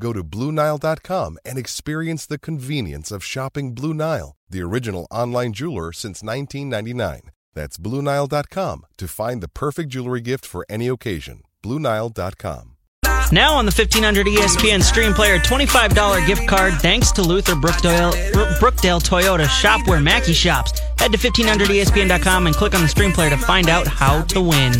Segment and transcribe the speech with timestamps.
[0.00, 5.92] Go to BlueNile.com and experience the convenience of shopping Blue Nile, the original online jeweler
[5.92, 7.30] since 1999.
[7.54, 11.42] That's BlueNile.com to find the perfect jewelry gift for any occasion.
[11.62, 12.74] BlueNile.com.
[13.30, 18.12] Now on the 1500 ESPN Stream Player $25 gift card thanks to Luther Brookdale,
[18.58, 19.46] Brookdale Toyota.
[19.48, 20.78] Shop where Mackey shops.
[20.98, 24.72] Head to 1500ESPN.com and click on the Stream Player to find out how to win.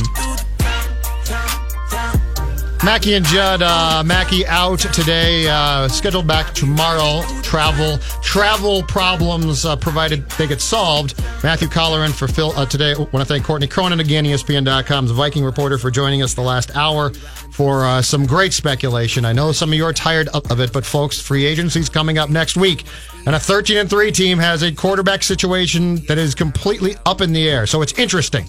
[2.84, 7.22] Mackey and Judd, uh, Mackey out today, uh, scheduled back tomorrow.
[7.42, 11.18] Travel, travel problems uh, provided they get solved.
[11.42, 12.92] Matthew Coller in for Phil uh, today.
[12.92, 16.74] I want to thank Courtney Cronin again, ESPN.com's Viking reporter, for joining us the last
[16.76, 17.10] hour
[17.52, 19.24] for uh, some great speculation.
[19.24, 22.30] I know some of you are tired of it, but folks, free agency's coming up
[22.30, 22.84] next week,
[23.26, 27.32] and a 13 and 3 team has a quarterback situation that is completely up in
[27.32, 27.66] the air.
[27.66, 28.48] So it's interesting.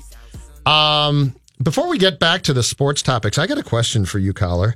[0.67, 4.33] Um, before we get back to the sports topics, I got a question for you,
[4.33, 4.75] Coller.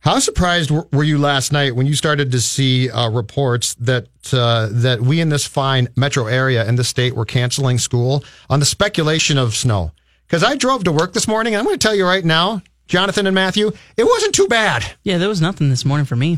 [0.00, 4.68] How surprised were you last night when you started to see uh, reports that uh,
[4.70, 8.66] that we in this fine metro area in the state were canceling school on the
[8.66, 9.92] speculation of snow?
[10.26, 12.60] Because I drove to work this morning, and I'm going to tell you right now,
[12.86, 14.84] Jonathan and Matthew, it wasn't too bad.
[15.04, 16.36] Yeah, there was nothing this morning for me.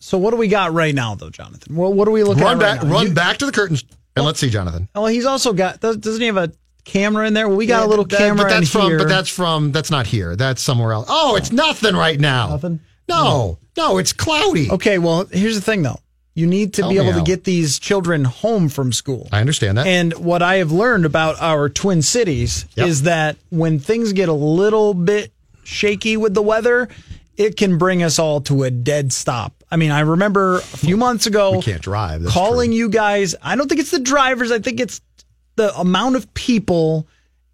[0.00, 1.76] So what do we got right now, though, Jonathan?
[1.76, 2.60] Well, what are we looking run at?
[2.60, 2.92] Back, right now?
[2.94, 3.84] run You- back to the curtains
[4.16, 4.88] and let's see, Jonathan.
[4.94, 5.80] Well, he's also got.
[5.80, 6.52] Doesn't he have a
[6.88, 7.46] camera in there?
[7.48, 8.98] Well, we got Yeah, a little that- camera but that's in from, here.
[8.98, 10.34] But that's from that's not here.
[10.36, 11.06] That's somewhere else.
[11.08, 12.48] Oh, it's nothing right now.
[12.50, 12.80] Nothing?
[13.08, 14.70] No, no, it's cloudy.
[14.70, 14.98] okay.
[14.98, 15.98] Well, here's the thing, though.
[16.34, 19.28] You need to Tell be able to get these children home from school.
[19.32, 19.86] I understand that.
[19.86, 22.86] And what I have learned about our twin cities Yep.
[22.86, 25.32] is that when things get a little bit
[25.64, 26.88] shaky with the weather,
[27.36, 29.52] it can bring us all to a dead stop.
[29.70, 32.24] I mean, I remember a few months ago we can't drive.
[32.26, 32.76] Calling true.
[32.78, 33.34] you guys.
[33.42, 34.52] I don't think it's the drivers.
[34.52, 35.00] I think it's
[35.58, 37.06] the amount of people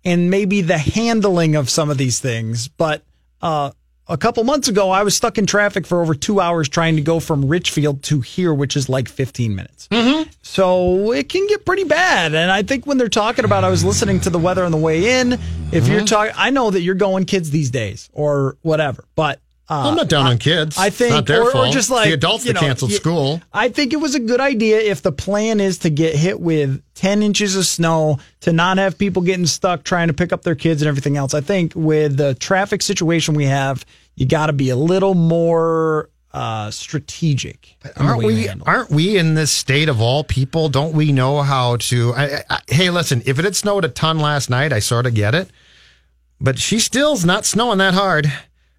[0.04, 2.68] and maybe the handling of some of these things.
[2.68, 3.02] But
[3.42, 3.70] uh,
[4.06, 7.02] a couple months ago, I was stuck in traffic for over two hours trying to
[7.02, 9.88] go from Richfield to here, which is like 15 minutes.
[9.88, 10.30] Mm-hmm.
[10.42, 12.34] So it can get pretty bad.
[12.34, 14.78] And I think when they're talking about, I was listening to the weather on the
[14.78, 15.32] way in.
[15.32, 15.92] If Mm-hmm.
[15.92, 19.40] you're talking, I know that you're going kids these days or whatever, but.
[19.68, 20.76] Uh, I'm not down on kids.
[20.78, 23.40] I think, or, or just like the adults that know, canceled y- school.
[23.52, 26.82] I think it was a good idea if the plan is to get hit with
[26.96, 30.54] 10 inches of snow, to not have people getting stuck trying to pick up their
[30.54, 31.32] kids and everything else.
[31.32, 33.86] I think with the traffic situation we have,
[34.16, 37.76] you got to be a little more uh, strategic.
[37.96, 38.48] Aren't we?
[38.48, 40.68] Aren't we in this state of all people?
[40.68, 42.12] Don't we know how to?
[42.12, 43.22] I, I, I- hey, listen.
[43.24, 45.48] If it had snowed a ton last night, I sort of get it.
[46.40, 48.30] But she still's not snowing that hard.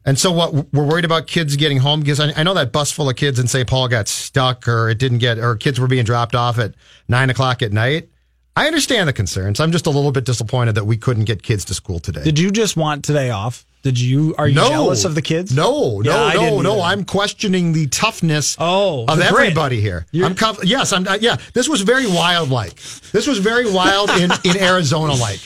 [0.07, 2.91] And so, what we're worried about kids getting home because I, I know that bus
[2.91, 3.67] full of kids in St.
[3.67, 6.75] Paul got stuck, or it didn't get, or kids were being dropped off at
[7.07, 8.09] nine o'clock at night.
[8.55, 9.59] I understand the concerns.
[9.59, 12.23] I'm just a little bit disappointed that we couldn't get kids to school today.
[12.23, 13.65] Did you just want today off?
[13.81, 14.33] Did you?
[14.37, 15.55] Are you no, jealous of the kids?
[15.55, 16.73] No, no, I no, no.
[16.73, 16.81] either.
[16.81, 20.05] I'm questioning the toughness Oh, of everybody here.
[20.11, 21.37] You're- I'm conf- yes, I'm uh, yeah.
[21.53, 22.75] This was very wild like.
[23.11, 25.39] This was very wild in in Arizona like.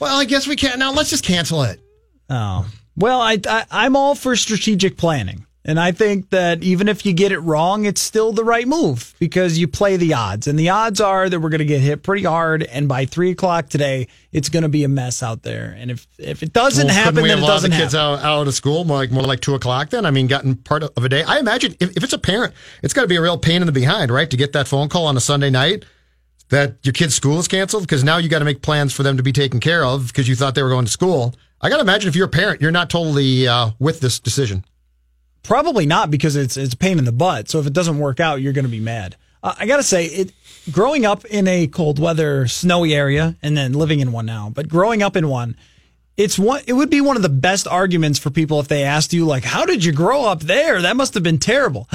[0.00, 0.92] Well, I guess we can't now.
[0.92, 1.80] Let's just cancel it.
[2.30, 2.66] Oh.
[2.96, 5.46] Well, I, I I'm all for strategic planning.
[5.64, 9.14] And I think that even if you get it wrong, it's still the right move
[9.20, 10.48] because you play the odds.
[10.48, 12.64] And the odds are that we're going to get hit pretty hard.
[12.64, 15.76] And by three o'clock today, it's going to be a mess out there.
[15.78, 18.18] And if, if it doesn't Well, happen, we then have it doesn't kids happen.
[18.18, 19.90] out, out of school more like more like two o'clock?
[19.90, 21.22] Then I mean, gotten part of a day.
[21.22, 23.66] I imagine if, if it's a parent, it's got to be a real pain in
[23.66, 25.84] the behind, right, to get that phone call on a Sunday night
[26.48, 29.16] that your kid's school is canceled because now you got to make plans for them
[29.16, 31.36] to be taken care of because you thought they were going to school.
[31.62, 34.64] I got to imagine if you're a parent, you're not totally uh, with this decision.
[35.44, 37.48] Probably not because it's it's a pain in the butt.
[37.48, 39.16] So if it doesn't work out, you're going to be mad.
[39.42, 40.32] Uh, I got to say, it
[40.70, 44.68] growing up in a cold weather, snowy area, and then living in one now, but
[44.68, 45.56] growing up in one,
[46.16, 46.62] it's one.
[46.66, 49.44] It would be one of the best arguments for people if they asked you, like,
[49.44, 50.82] "How did you grow up there?
[50.82, 51.88] That must have been terrible."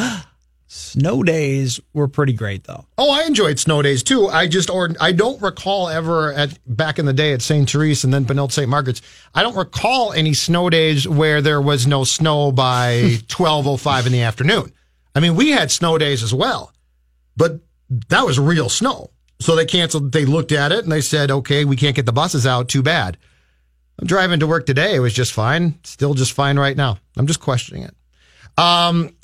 [0.69, 2.85] Snow days were pretty great, though.
[2.97, 4.27] Oh, I enjoyed snow days too.
[4.27, 7.69] I just, or I don't recall ever at back in the day at St.
[7.69, 8.67] Therese and then Benilde St.
[8.67, 9.01] Margaret's.
[9.33, 14.05] I don't recall any snow days where there was no snow by twelve oh five
[14.05, 14.73] in the afternoon.
[15.15, 16.73] I mean, we had snow days as well,
[17.37, 17.61] but
[18.09, 19.11] that was real snow.
[19.39, 20.11] So they canceled.
[20.11, 22.67] They looked at it and they said, "Okay, we can't get the buses out.
[22.67, 23.17] Too bad."
[23.99, 24.95] I'm driving to work today.
[24.95, 25.79] It was just fine.
[25.83, 26.97] Still just fine right now.
[27.15, 27.95] I'm just questioning it.
[28.57, 29.15] Um,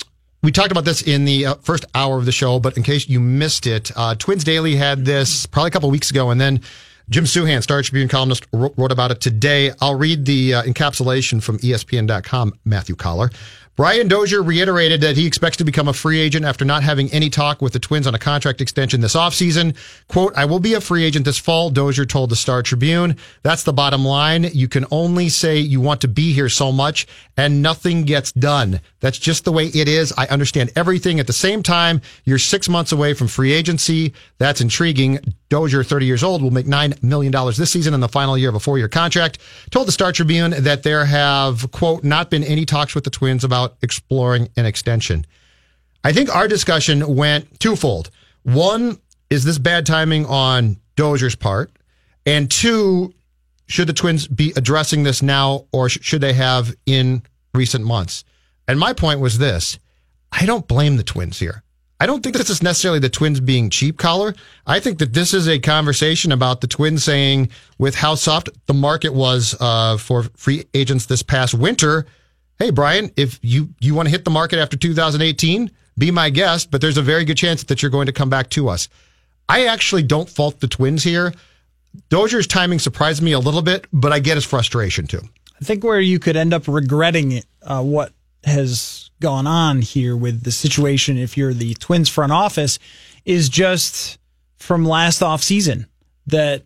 [0.44, 3.08] we talked about this in the uh, first hour of the show, but in case
[3.08, 6.60] you missed it, uh, Twins Daily had this probably a couple weeks ago, and then
[7.08, 9.72] Jim Souhan, Star Tribune columnist, wrote about it today.
[9.80, 13.30] I'll read the uh, encapsulation from ESPN.com, Matthew Coller.
[13.76, 17.28] Brian Dozier reiterated that he expects to become a free agent after not having any
[17.28, 19.76] talk with the Twins on a contract extension this offseason.
[20.06, 23.16] Quote, I will be a free agent this fall, Dozier told the Star Tribune.
[23.42, 24.44] That's the bottom line.
[24.44, 28.80] You can only say you want to be here so much and nothing gets done.
[29.00, 30.12] That's just the way it is.
[30.16, 31.18] I understand everything.
[31.18, 34.14] At the same time, you're six months away from free agency.
[34.38, 35.18] That's intriguing.
[35.48, 38.54] Dozier, 30 years old, will make $9 million this season in the final year of
[38.54, 39.38] a four year contract.
[39.70, 43.44] Told the Star Tribune that there have, quote, not been any talks with the Twins
[43.44, 45.26] about about exploring an extension.
[46.02, 48.10] I think our discussion went twofold.
[48.42, 48.98] One,
[49.30, 51.70] is this bad timing on Dozier's part?
[52.26, 53.14] And two,
[53.66, 57.22] should the Twins be addressing this now or should they have in
[57.54, 58.24] recent months?
[58.68, 59.78] And my point was this
[60.30, 61.62] I don't blame the Twins here.
[62.00, 64.34] I don't think this is necessarily the Twins being cheap Coller.
[64.66, 68.74] I think that this is a conversation about the Twins saying, with how soft the
[68.74, 72.04] market was uh, for free agents this past winter,
[72.58, 76.70] hey, Brian, if you, you want to hit the market after 2018, be my guest,
[76.70, 78.88] but there's a very good chance that you're going to come back to us.
[79.48, 81.32] I actually don't fault the Twins here.
[82.08, 85.20] Dozier's timing surprised me a little bit, but I get his frustration too.
[85.60, 88.12] I think where you could end up regretting uh, what
[88.44, 92.78] has gone on here with the situation if you're the Twins front office
[93.24, 94.18] is just
[94.58, 95.86] from last off season
[96.26, 96.64] that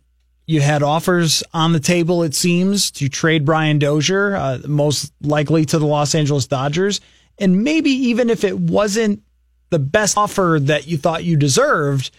[0.48, 5.66] you had offers on the table, it seems, to trade Brian Dozier, uh, most likely
[5.66, 7.02] to the Los Angeles Dodgers.
[7.38, 9.22] And maybe even if it wasn't
[9.68, 12.10] the best offer that you thought you deserved,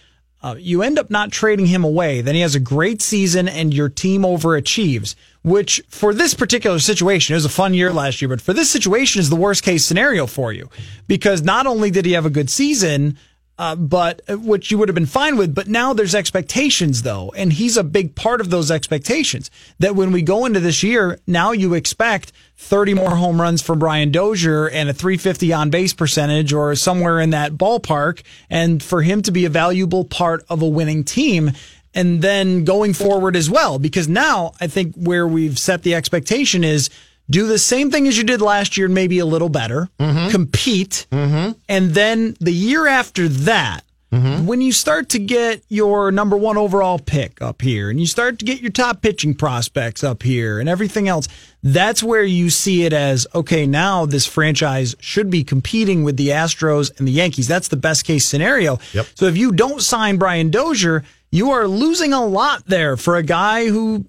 [0.42, 2.20] uh, you end up not trading him away.
[2.20, 7.34] Then he has a great season and your team overachieves, which for this particular situation,
[7.34, 9.84] it was a fun year last year, but for this situation is the worst case
[9.84, 10.70] scenario for you
[11.08, 13.18] because not only did he have a good season,
[13.60, 15.54] uh, but uh, which you would have been fine with.
[15.54, 19.50] But now there's expectations though, and he's a big part of those expectations.
[19.78, 23.78] That when we go into this year, now you expect 30 more home runs from
[23.78, 29.02] Brian Dozier and a 350 on base percentage or somewhere in that ballpark, and for
[29.02, 31.52] him to be a valuable part of a winning team.
[31.92, 36.64] And then going forward as well, because now I think where we've set the expectation
[36.64, 36.88] is
[37.30, 40.30] do the same thing as you did last year, and maybe a little better, mm-hmm.
[40.30, 41.52] compete, mm-hmm.
[41.68, 44.46] and then the year after that, mm-hmm.
[44.46, 48.40] when you start to get your number one overall pick up here, and you start
[48.40, 51.28] to get your top pitching prospects up here, and everything else,
[51.62, 53.66] that's where you see it as okay.
[53.66, 57.46] Now this franchise should be competing with the Astros and the Yankees.
[57.46, 58.80] That's the best case scenario.
[58.92, 59.06] Yep.
[59.14, 63.22] So if you don't sign Brian Dozier, you are losing a lot there for a
[63.22, 64.06] guy who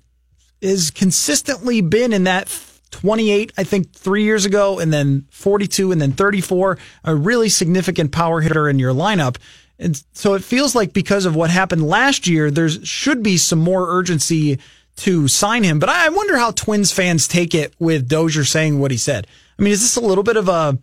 [0.63, 2.47] has consistently been in that
[2.91, 6.77] 28, I think, three years ago, and then 42, and then 34.
[7.03, 9.37] A really significant power hitter in your lineup.
[9.79, 13.59] And so it feels like because of what happened last year, there should be some
[13.59, 14.59] more urgency
[14.97, 15.79] to sign him.
[15.79, 19.25] But I wonder how Twins fans take it with Dozier saying what he said.
[19.57, 20.77] I mean, is this a little bit of a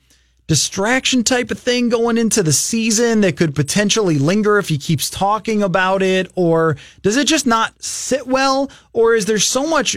[0.48, 5.10] distraction type of thing going into the season that could potentially linger if he keeps
[5.10, 6.32] talking about it?
[6.34, 8.70] Or does it just not sit well?
[8.92, 9.96] Or is there so much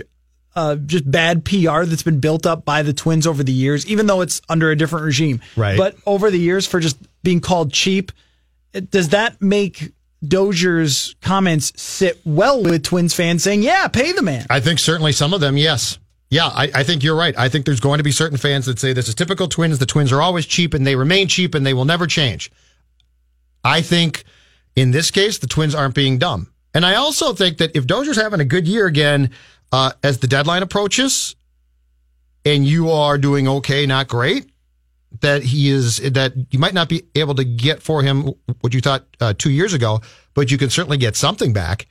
[0.55, 4.07] uh, just bad PR that's been built up by the Twins over the years, even
[4.07, 5.41] though it's under a different regime.
[5.55, 5.77] Right.
[5.77, 8.11] But over the years, for just being called cheap,
[8.89, 9.91] does that make
[10.23, 14.45] Dozier's comments sit well with Twins fans saying, yeah, pay the man?
[14.49, 15.97] I think certainly some of them, yes.
[16.29, 17.37] Yeah, I, I, think you're right.
[17.37, 19.79] I think there's going to be certain fans that say this is typical Twins.
[19.79, 22.49] The Twins are always cheap and they remain cheap and they will never change.
[23.65, 24.23] I think
[24.75, 26.51] in this case, the Twins aren't being dumb.
[26.73, 29.31] And I also think that if Dozier's having a good year again,
[29.71, 31.35] uh, as the deadline approaches
[32.45, 34.49] and you are doing okay, not great,
[35.21, 38.81] that he is, that you might not be able to get for him what you
[38.81, 40.01] thought uh, two years ago,
[40.33, 41.87] but you can certainly get something back.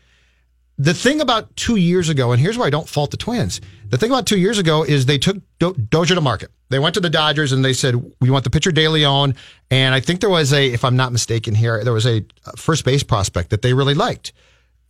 [0.78, 3.60] The thing about two years ago, and here's where I don't fault the Twins.
[3.86, 6.50] The thing about two years ago is they took Do- Dozier to market.
[6.70, 9.34] They went to the Dodgers and they said, "We want the pitcher De Leon."
[9.70, 12.24] And I think there was a, if I'm not mistaken here, there was a
[12.56, 14.32] first base prospect that they really liked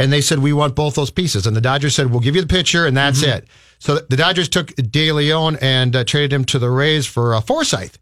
[0.01, 1.47] and they said we want both those pieces.
[1.47, 3.37] And the Dodgers said we'll give you the pitcher, and that's mm-hmm.
[3.37, 3.49] it.
[3.81, 7.43] So the Dodgers took De Leon and uh, traded him to the Rays for uh,
[7.43, 7.95] Forsythe.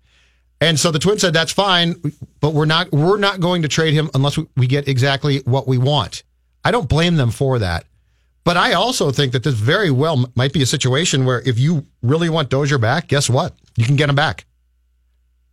[0.60, 1.96] And so the Twins said that's fine,
[2.40, 5.66] but we're not we're not going to trade him unless we, we get exactly what
[5.66, 6.22] we want.
[6.64, 7.84] I don't blame them for that.
[8.44, 11.84] But I also think that this very well might be a situation where if you
[12.02, 13.54] really want Dozier back, guess what?
[13.76, 14.46] You can get him back.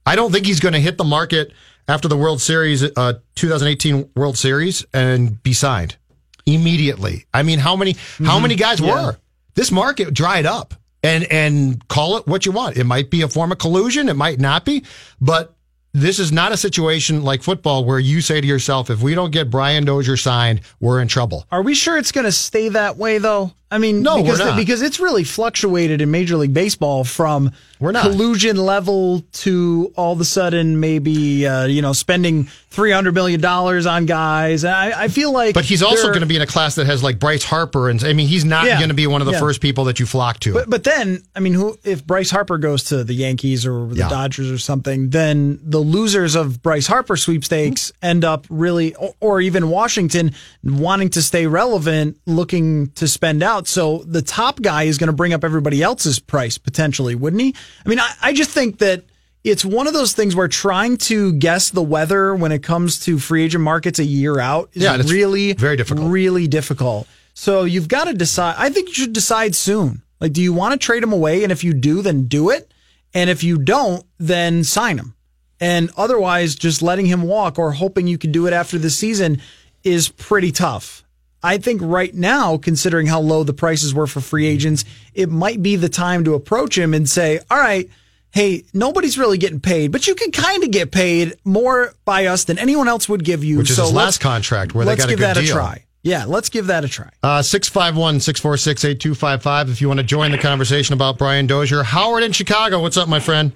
[0.05, 1.51] I don't think he's going to hit the market
[1.87, 5.97] after the World Series, uh, 2018 World Series, and be signed
[6.45, 7.25] immediately.
[7.33, 8.25] I mean, how many mm-hmm.
[8.25, 9.07] how many guys yeah.
[9.07, 9.17] were?
[9.55, 10.73] This market dried up,
[11.03, 12.77] and and call it what you want.
[12.77, 14.83] It might be a form of collusion, it might not be,
[15.21, 15.55] but
[15.95, 19.31] this is not a situation like football where you say to yourself, if we don't
[19.31, 21.47] get Brian Dozier signed, we're in trouble.
[21.51, 23.53] Are we sure it's going to stay that way, though?
[23.72, 28.03] I mean, no, because, because it's really fluctuated in Major League Baseball from we're not.
[28.03, 33.41] collusion level to all of a sudden maybe uh, you know spending three hundred million
[33.41, 34.63] dollars on guys.
[34.63, 37.01] I, I, feel like, but he's also going to be in a class that has
[37.01, 39.34] like Bryce Harper, and I mean, he's not yeah, going to be one of the
[39.34, 39.39] yeah.
[39.39, 40.53] first people that you flock to.
[40.53, 43.95] But, but then, I mean, who if Bryce Harper goes to the Yankees or the
[43.95, 44.10] yeah.
[44.10, 48.05] Dodgers or something, then the losers of Bryce Harper sweepstakes mm-hmm.
[48.05, 53.64] end up really, or, or even Washington wanting to stay relevant, looking to spend out
[53.65, 53.67] out.
[53.67, 57.55] So the top guy is going to bring up everybody else's price potentially, wouldn't he?
[57.86, 59.03] I mean, I, I just think that
[59.43, 63.19] it's one of those things where trying to guess the weather when it comes to
[63.19, 66.12] free agent markets a year out is yeah, really very difficult.
[66.12, 67.07] Really difficult.
[67.34, 68.55] So you've got to decide.
[68.57, 70.01] I think you should decide soon.
[70.19, 71.43] Like, do you want to trade him away?
[71.43, 72.74] And if you do, then do it.
[73.13, 75.15] And if you don't, then sign him.
[75.60, 79.41] And otherwise, just letting him walk or hoping you can do it after the season
[79.84, 81.04] is pretty tough.
[81.45, 84.83] I think right now, considering how low the prices were for free agents,
[85.13, 87.87] it might be the time to approach him and say, all right,
[88.31, 92.45] hey, nobody's really getting paid, but you can kind of get paid more by us
[92.45, 93.59] than anyone else would give you.
[93.59, 95.27] Which is so his last contract where they got a good deal.
[95.27, 95.85] Let's give that a try.
[96.01, 97.11] Yeah, let's give that a try.
[97.21, 101.83] Uh, 651 646 8255 if you want to join the conversation about Brian Dozier.
[101.83, 103.51] Howard in Chicago, what's up, my friend?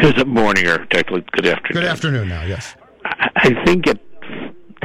[0.00, 1.82] Good morning, or technically good afternoon.
[1.82, 2.74] Good afternoon now, yes.
[3.04, 4.00] I think it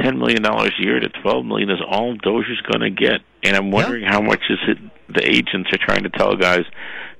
[0.06, 3.56] ten million dollars a year to twelve million is all Dozier's going to get, and
[3.56, 4.12] I'm wondering yeah.
[4.12, 4.78] how much is it
[5.12, 6.64] the agents are trying to tell guys,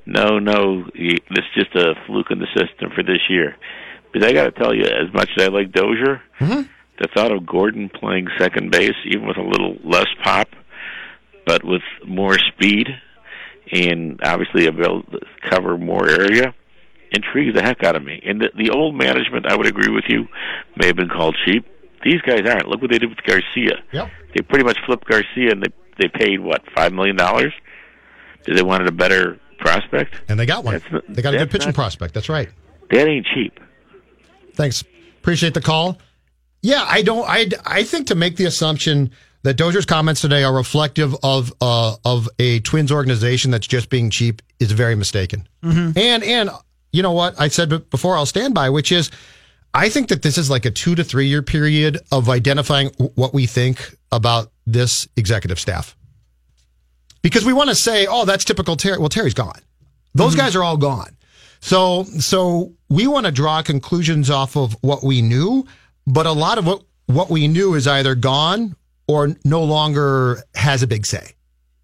[0.07, 3.57] no, no, this is just a fluke in the system for this year.
[4.13, 6.63] Because I got to tell you, as much as I like Dozier, mm-hmm.
[7.01, 10.49] the thought of Gordon playing second base, even with a little less pop,
[11.45, 12.89] but with more speed,
[13.73, 16.55] and obviously able to cover more area
[17.11, 18.21] intrigues the heck out of me.
[18.25, 20.27] And the, the old management, I would agree with you,
[20.77, 21.67] may have been called cheap.
[22.05, 22.69] These guys aren't.
[22.69, 23.83] Look what they did with Garcia.
[23.93, 24.11] Yep.
[24.35, 27.53] They pretty much flipped Garcia, and they they paid what five million dollars
[28.39, 30.21] because they wanted a better prospect.
[30.29, 30.81] And they got one.
[30.91, 32.15] Not, they got a good pitching not, prospect.
[32.15, 32.49] That's right.
[32.91, 33.59] That ain't cheap.
[34.55, 34.85] Thanks.
[35.19, 35.99] Appreciate the call.
[36.63, 37.29] Yeah, I don't.
[37.29, 39.11] I I think to make the assumption
[39.43, 44.11] that Dozier's comments today are reflective of uh, of a Twins organization that's just being
[44.11, 45.47] cheap is very mistaken.
[45.63, 45.99] Mm-hmm.
[45.99, 46.51] And and
[46.93, 49.11] you know what I said before, I'll stand by, which is
[49.77, 53.35] I think that this is like a two to three year period of identifying what
[53.35, 55.95] we think about this executive staff.
[57.21, 58.97] Because we want to say, oh, that's typical Terry.
[58.97, 59.61] Well, Terry's gone.
[60.15, 60.41] Those mm-hmm.
[60.41, 61.15] guys are all gone.
[61.61, 65.67] So, so we want to draw conclusions off of what we knew,
[66.07, 70.83] but a lot of what, what we knew is either gone or no longer has
[70.83, 71.33] a big say.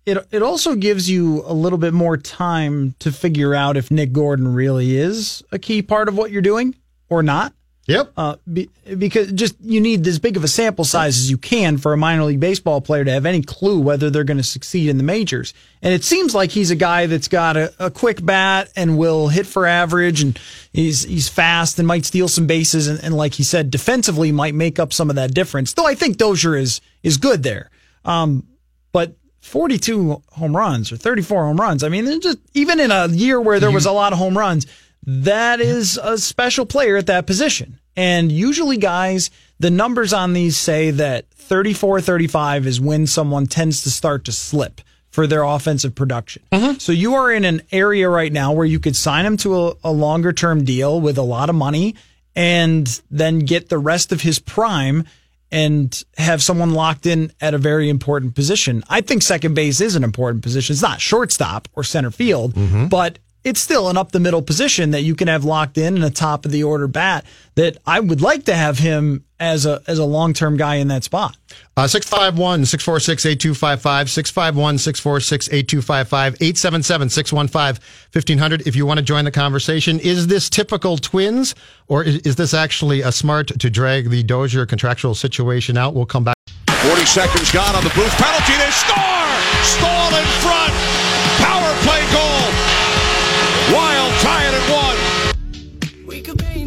[0.06, 4.14] It, it also gives you a little bit more time to figure out if Nick
[4.14, 6.74] Gordon really is a key part of what you're doing
[7.10, 7.52] or not.
[7.86, 8.12] Yep.
[8.16, 11.78] Uh, be, because just you need as big of a sample size as you can
[11.78, 14.88] for a minor league baseball player to have any clue whether they're going to succeed
[14.88, 15.52] in the majors.
[15.82, 19.28] And it seems like he's a guy that's got a, a, quick bat and will
[19.28, 20.38] hit for average, and
[20.72, 24.54] he's he's fast and might steal some bases, and, and like he said, defensively might
[24.54, 25.72] make up some of that difference.
[25.72, 27.68] Though I think Dozier is is good there.
[28.04, 28.46] Um,
[28.92, 31.82] but 42 home runs or 34 home runs.
[31.82, 34.66] I mean, just even in a year where there was a lot of home runs,
[35.04, 37.78] that is a special player at that position.
[37.96, 43.82] And usually, guys, the numbers on these say that 34 35 is when someone tends
[43.82, 44.80] to start to slip
[45.10, 46.42] for their offensive production.
[46.50, 46.78] Mm-hmm.
[46.78, 49.74] So you are in an area right now where you could sign him to a,
[49.84, 51.94] a longer term deal with a lot of money
[52.34, 55.04] and then get the rest of his prime
[55.50, 58.82] and have someone locked in at a very important position.
[58.88, 60.72] I think second base is an important position.
[60.72, 62.86] It's not shortstop or center field, mm-hmm.
[62.86, 66.04] but it's still an up the middle position that you can have locked in and
[66.04, 69.82] a top of the order bat that I would like to have him as a
[69.86, 71.36] as a long term guy in that spot.
[71.76, 77.82] Uh, 651 646 8255, 651 646 8255, 877 615
[78.12, 78.66] 1500.
[78.66, 81.54] If you want to join the conversation, is this typical twins
[81.88, 85.94] or is, is this actually a smart to drag the Dozier contractual situation out?
[85.94, 86.36] We'll come back.
[86.68, 88.54] 40 seconds gone on the Booth penalty.
[88.58, 89.22] They score!
[89.62, 90.61] Staal in front!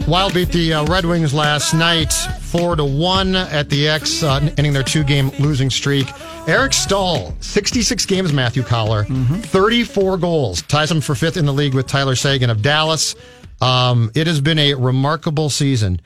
[0.08, 0.46] Wild tie it at one.
[0.46, 4.40] Wild beat the uh, Red Wings last night, four to one at the X, uh,
[4.58, 6.08] ending their two-game losing streak.
[6.48, 11.74] Eric Staal, 66 games, Matthew Coller, 34 goals, ties him for fifth in the league
[11.74, 13.16] with Tyler Seguin of Dallas.
[13.62, 16.02] Um, it has been a remarkable season.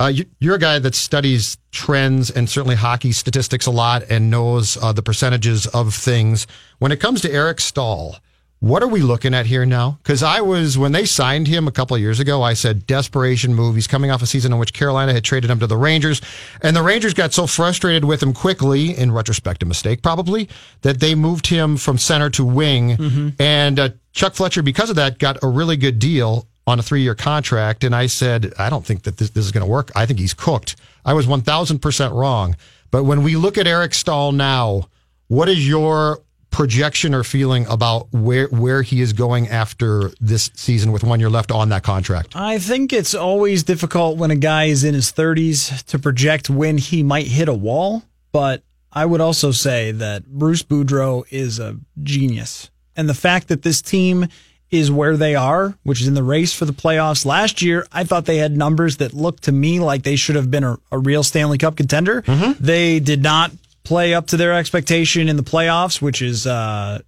[0.00, 4.30] Uh, you, you're a guy that studies trends and certainly hockey statistics a lot and
[4.30, 6.46] knows uh, the percentages of things.
[6.78, 8.16] When it comes to Eric Staal,
[8.62, 9.98] what are we looking at here now?
[10.04, 13.56] Because I was, when they signed him a couple of years ago, I said desperation
[13.56, 13.74] move.
[13.74, 16.20] He's coming off a season in which Carolina had traded him to the Rangers.
[16.62, 20.48] And the Rangers got so frustrated with him quickly, in retrospect, a mistake probably,
[20.82, 23.34] that they moved him from center to wing.
[23.40, 27.02] And uh, Chuck Fletcher, because of that, got a really good deal on a three
[27.02, 27.82] year contract.
[27.82, 29.90] And I said, I don't think that this, this is going to work.
[29.96, 30.76] I think he's cooked.
[31.04, 32.54] I was 1000% wrong.
[32.92, 34.88] But when we look at Eric Staal now,
[35.26, 36.20] what is your
[36.52, 41.30] projection or feeling about where where he is going after this season with one year
[41.30, 42.36] left on that contract?
[42.36, 46.78] I think it's always difficult when a guy is in his 30s to project when
[46.78, 51.78] he might hit a wall, but I would also say that Bruce Boudreau is a
[52.02, 52.70] genius.
[52.94, 54.28] And the fact that this team
[54.72, 57.26] is where they are, which is in the race for the playoffs.
[57.26, 60.50] Last year, I thought they had numbers that looked to me like they should have
[60.50, 62.22] been a, a real Stanley Cup contender.
[62.22, 62.64] Mm-hmm.
[62.64, 63.52] They did not
[63.92, 66.98] play up to their expectation in the playoffs, which is uh,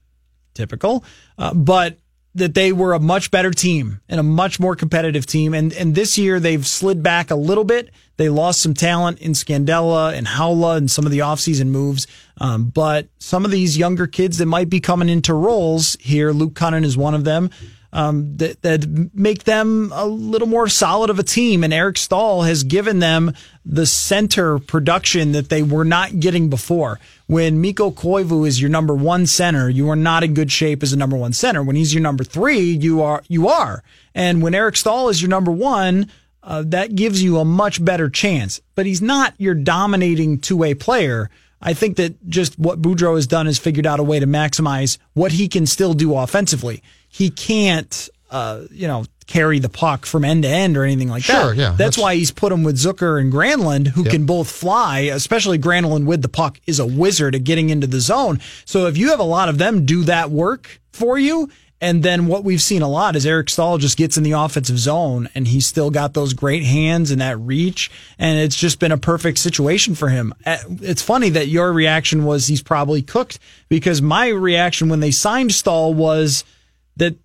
[0.53, 1.03] typical.
[1.38, 1.97] Uh, but
[2.35, 5.55] that they were a much better team and a much more competitive team.
[5.55, 7.91] And and this year they've slid back a little bit.
[8.19, 12.07] They lost some talent in Scandella and Haula and some of the offseason moves.
[12.38, 16.53] Um, but some of these younger kids that might be coming into roles here, Luke
[16.53, 17.50] Kunin is one of them.
[17.97, 21.63] Um, that, that make them a little more solid of a team.
[21.63, 23.35] And Eric Staal has given them
[23.65, 26.99] the center production that they were not getting before.
[27.29, 30.93] When Mikko Koivu is your number one center, you are not in good shape as
[30.93, 31.63] a number one center.
[31.63, 33.85] When he's your number three, you are you are.
[34.13, 36.11] And when Eric Staal is your number one,
[36.43, 38.61] uh, that gives you a much better chance.
[38.75, 41.31] But he's not your dominating two way player.
[41.63, 44.99] I think that just what Boudreau has done is figured out a way to maximize
[45.15, 46.83] what he can still do offensively.
[47.14, 51.25] He can't, uh, you know, carry the puck from end to end or anything like
[51.26, 51.40] that.
[51.42, 54.50] Sure, yeah, That's, that's- why he's put him with Zucker and Granlund, who can both
[54.50, 58.41] fly, especially Granlund with the puck is a wizard at getting into the zone.
[58.65, 61.49] So if you have a lot of them do that work for you,
[61.80, 64.78] and then what we've seen a lot is Eric Staal just gets in the offensive
[64.78, 67.91] zone and he's still got those great hands and that reach.
[68.19, 70.32] And it's just been a perfect situation for him.
[70.47, 75.10] Uh, It's funny that your reaction was he's probably cooked because my reaction when they
[75.10, 76.45] signed Staal was
[76.97, 77.17] that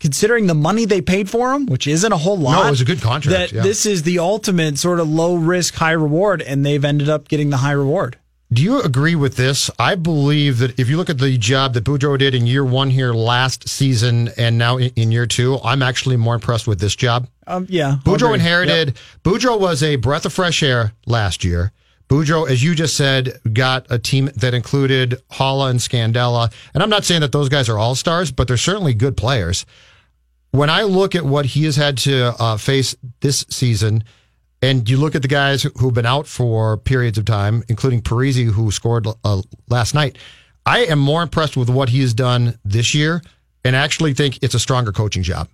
[0.00, 2.60] considering the money they paid for him, which isn't a whole lot.
[2.62, 3.62] No, it was a good contract, That yeah.
[3.62, 7.50] this is the ultimate sort of low risk, high reward, and they've ended up getting
[7.50, 8.18] the high reward.
[8.52, 9.70] Do you agree with this?
[9.78, 12.90] I believe that if you look at the job that Boudreau did in year one
[12.90, 17.28] here last season and now in, year two, I'm actually more impressed with this job.
[17.46, 18.34] Um, yeah, Boudreau agree.
[18.34, 18.98] inherited.
[19.24, 21.72] Boudreau was a breath of fresh air last year.
[22.12, 26.52] Boudreau, as you just said, got a team that included Haula and Scandella.
[26.74, 29.64] And I'm not saying that those guys are all stars, but they're certainly good players.
[30.50, 34.04] When I look at what he has had to uh, face this season,
[34.60, 38.02] and you look at the guys who- who've been out for periods of time, including
[38.02, 40.18] Parise, who scored uh, last night,
[40.66, 43.22] I am more impressed with what he has done this year
[43.64, 45.48] and actually think it's a stronger coaching job.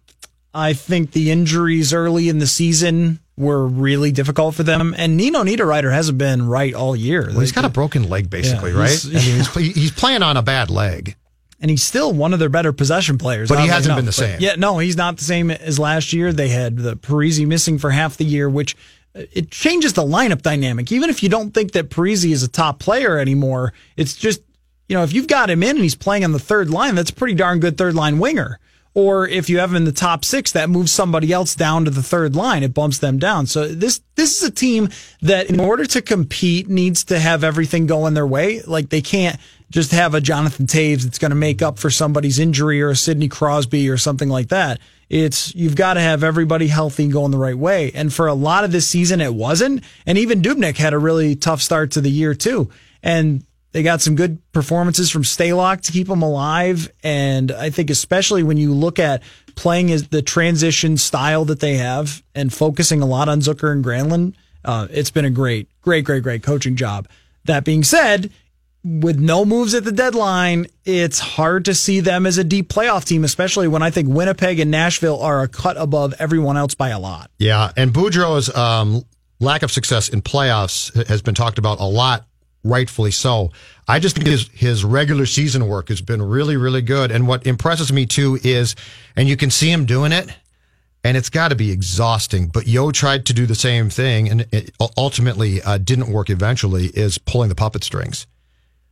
[0.59, 5.45] I think the injuries early in the season were really difficult for them, and Nino
[5.45, 7.27] Niederreiter hasn't been right all year.
[7.31, 8.91] Well, he's got a broken leg, basically, Yeah, right?
[8.91, 9.23] he's- I mean,
[9.69, 11.15] he's, he's playing on a bad leg.
[11.61, 13.49] and he's still one of their better possession players.
[13.49, 13.99] But he hasn't enough.
[13.99, 14.41] been the But same.
[14.41, 16.33] Yeah, no, he's not the same as last year.
[16.33, 18.77] They had the Parise missing for half the year, which
[19.15, 20.91] uh, it changes the lineup dynamic.
[20.93, 24.41] Even if you don't think that Parise is a top player anymore, it's just
[24.89, 27.11] you know if you've got him in and he's playing on the third line, that's
[27.11, 28.59] a pretty darn good third line winger.
[28.95, 31.91] Or if you have him in the top six, that moves somebody else down to
[31.91, 32.63] the third line.
[32.63, 33.47] It bumps them down.
[33.47, 34.89] So this this is a team
[35.23, 38.63] that, in order to compete, needs to have everything going their way.
[38.63, 39.39] Like they can't
[39.71, 42.97] just have a Jonathan Toews that's going to make up for somebody's injury or a
[42.97, 44.81] Sidney Crosby or something like that.
[45.09, 47.93] It's you've got to have everybody healthy and going the right way.
[47.95, 49.85] And for a lot of this season, it wasn't.
[50.07, 52.71] And even Dubnyk had a really tough start to the year too.
[53.03, 56.91] And they got some good performances from Stalock to keep them alive.
[57.03, 59.23] And I think especially when you look at
[59.57, 63.85] playing as the transition style that they have and focusing a lot on Zucker and
[63.85, 67.09] Granlund, uh, it's been a great, great, great, great coaching job.
[67.45, 68.31] That being said,
[68.85, 73.05] with no moves at the deadline, it's hard to see them as a deep playoff
[73.05, 76.91] team, especially when I think Winnipeg and Nashville are a cut above everyone else by
[76.91, 77.31] a lot.
[77.39, 79.05] Yeah, and Boudreau's um,
[79.41, 82.27] lack of success in playoffs has been talked about a lot,
[82.65, 83.51] rightfully so.
[83.87, 87.11] I just think his his regular season work has been really, really good.
[87.11, 88.75] And what impresses me too is,
[89.17, 90.29] and you can see him doing it,
[91.05, 92.49] and it's got to be exhausting.
[92.49, 96.31] But Yeo tried to do the same thing, and it ultimately uh, didn't work.
[96.31, 98.27] Eventually, is pulling the puppet strings.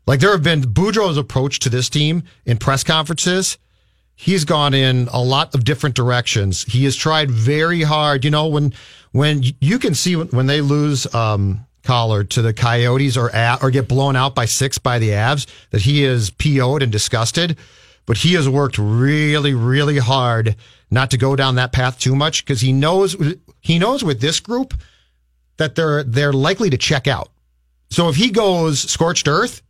[0.07, 3.59] Like there have been Boudreau's approach to this team in press conferences.
[4.15, 6.63] He's gone in a lot of different directions.
[6.63, 8.25] He has tried very hard.
[8.25, 8.73] You know, when
[9.13, 13.71] when you can see when they lose um, Coller to the Coyotes or at, or
[13.71, 17.57] get blown out by six by the Avs, that he is PO'd and disgusted.
[18.05, 20.57] But he has worked really, really hard
[20.91, 23.17] not to go down that path too much because he knows
[23.61, 24.75] he knows with this group
[25.57, 27.31] that they're they're likely to check out.
[27.91, 29.63] So if he goes scorched earth,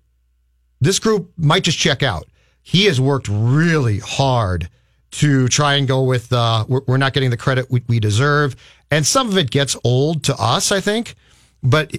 [0.80, 2.26] this group might just check out.
[2.62, 4.68] He has worked really hard
[5.12, 8.56] to try and go with, uh, we're, not getting the credit we, we deserve.
[8.90, 11.14] And some of it gets old to us, I think,
[11.62, 11.96] but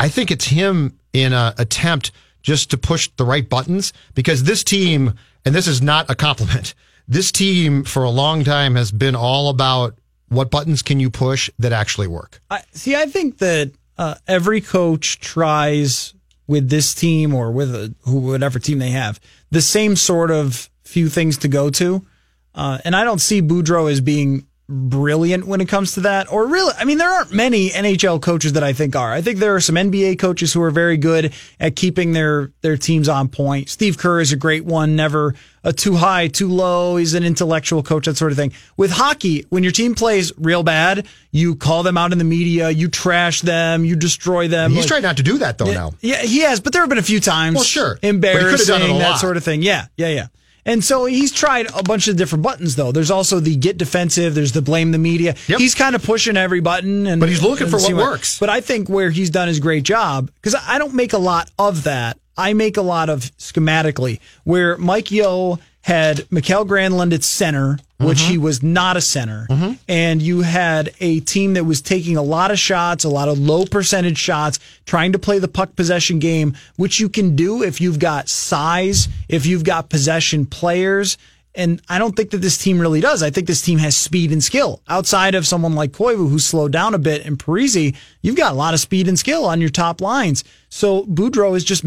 [0.00, 2.10] I think it's him in an attempt
[2.42, 6.74] just to push the right buttons because this team, and this is not a compliment,
[7.06, 11.50] this team for a long time has been all about what buttons can you push
[11.58, 12.40] that actually work.
[12.50, 16.14] I, see, I think that uh, every coach tries
[16.46, 21.10] with this team or with a, whatever team they have, the same sort of few
[21.10, 22.06] things to go to.
[22.54, 26.30] Uh, and I don't see Boudreau as being brilliant when it comes to that.
[26.30, 29.12] Or really, I mean, there aren't many NHL coaches that I think are.
[29.12, 32.76] I think there are some NBA coaches who are very good at keeping their their
[32.76, 33.68] teams on point.
[33.68, 34.96] Steve Kerr is a great one.
[34.96, 36.96] Never a too high, too low.
[36.96, 38.52] He's an intellectual coach, that sort of thing.
[38.76, 42.70] With hockey, when your team plays real bad, you call them out in the media,
[42.70, 44.70] you trash them, you destroy them.
[44.70, 45.92] He's like, tried not to do that though now.
[46.00, 47.56] Yeah, he has, but there have been a few times.
[47.56, 49.62] Well, sure, embarrassing that sort of thing.
[49.62, 50.26] Yeah, yeah, yeah.
[50.64, 52.92] And so he's tried a bunch of different buttons, though.
[52.92, 54.34] There's also the get defensive.
[54.34, 55.34] There's the blame the media.
[55.48, 55.58] Yep.
[55.58, 58.38] He's kind of pushing every button, and but he's looking for what, what works.
[58.38, 61.50] But I think where he's done his great job because I don't make a lot
[61.58, 62.18] of that.
[62.36, 65.58] I make a lot of schematically where Mike Yeo
[65.90, 68.30] had Mikael Granlund at center, which mm-hmm.
[68.30, 69.72] he was not a center, mm-hmm.
[69.88, 73.40] and you had a team that was taking a lot of shots, a lot of
[73.40, 77.80] low percentage shots, trying to play the puck possession game, which you can do if
[77.80, 81.18] you've got size, if you've got possession players.
[81.56, 83.20] And I don't think that this team really does.
[83.20, 84.82] I think this team has speed and skill.
[84.88, 88.56] Outside of someone like Koivu, who slowed down a bit, and Parise, you've got a
[88.56, 90.44] lot of speed and skill on your top lines.
[90.68, 91.84] So Boudreau has just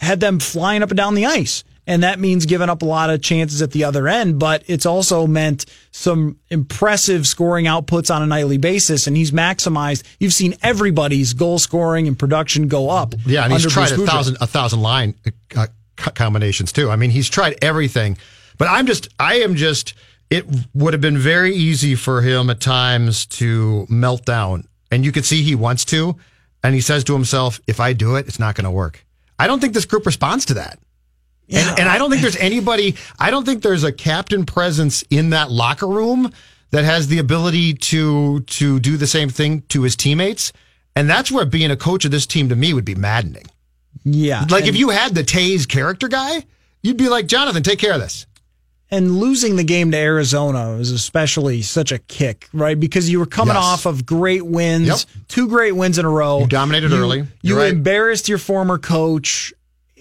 [0.00, 3.08] had them flying up and down the ice and that means giving up a lot
[3.08, 8.22] of chances at the other end, but it's also meant some impressive scoring outputs on
[8.22, 10.02] a nightly basis, and he's maximized.
[10.20, 13.14] You've seen everybody's goal scoring and production go up.
[13.24, 15.14] Yeah, and he's tried a thousand a thousand line
[15.56, 16.90] uh, combinations too.
[16.90, 18.18] I mean, he's tried everything,
[18.58, 19.94] but I'm just I am just.
[20.30, 25.10] It would have been very easy for him at times to melt down, and you
[25.10, 26.16] could see he wants to,
[26.62, 29.06] and he says to himself, "If I do it, it's not going to work."
[29.38, 30.78] I don't think this group responds to that.
[31.48, 31.70] Yeah.
[31.70, 35.30] And, and I don't think there's anybody, I don't think there's a captain presence in
[35.30, 36.30] that locker room
[36.70, 40.52] that has the ability to to do the same thing to his teammates.
[40.94, 43.46] And that's where being a coach of this team to me would be maddening.
[44.04, 44.44] Yeah.
[44.48, 46.44] Like if you had the Toews character guy,
[46.82, 48.26] you'd be like, Jonathan, take care of this.
[48.90, 52.78] And losing the game to Arizona was especially such a kick, right?
[52.78, 53.64] Because you were coming yes.
[53.64, 54.98] off of great wins, yep.
[55.28, 56.40] two great wins in a row.
[56.40, 57.18] You dominated you, early.
[57.18, 57.72] You're you right.
[57.72, 59.52] embarrassed your former coach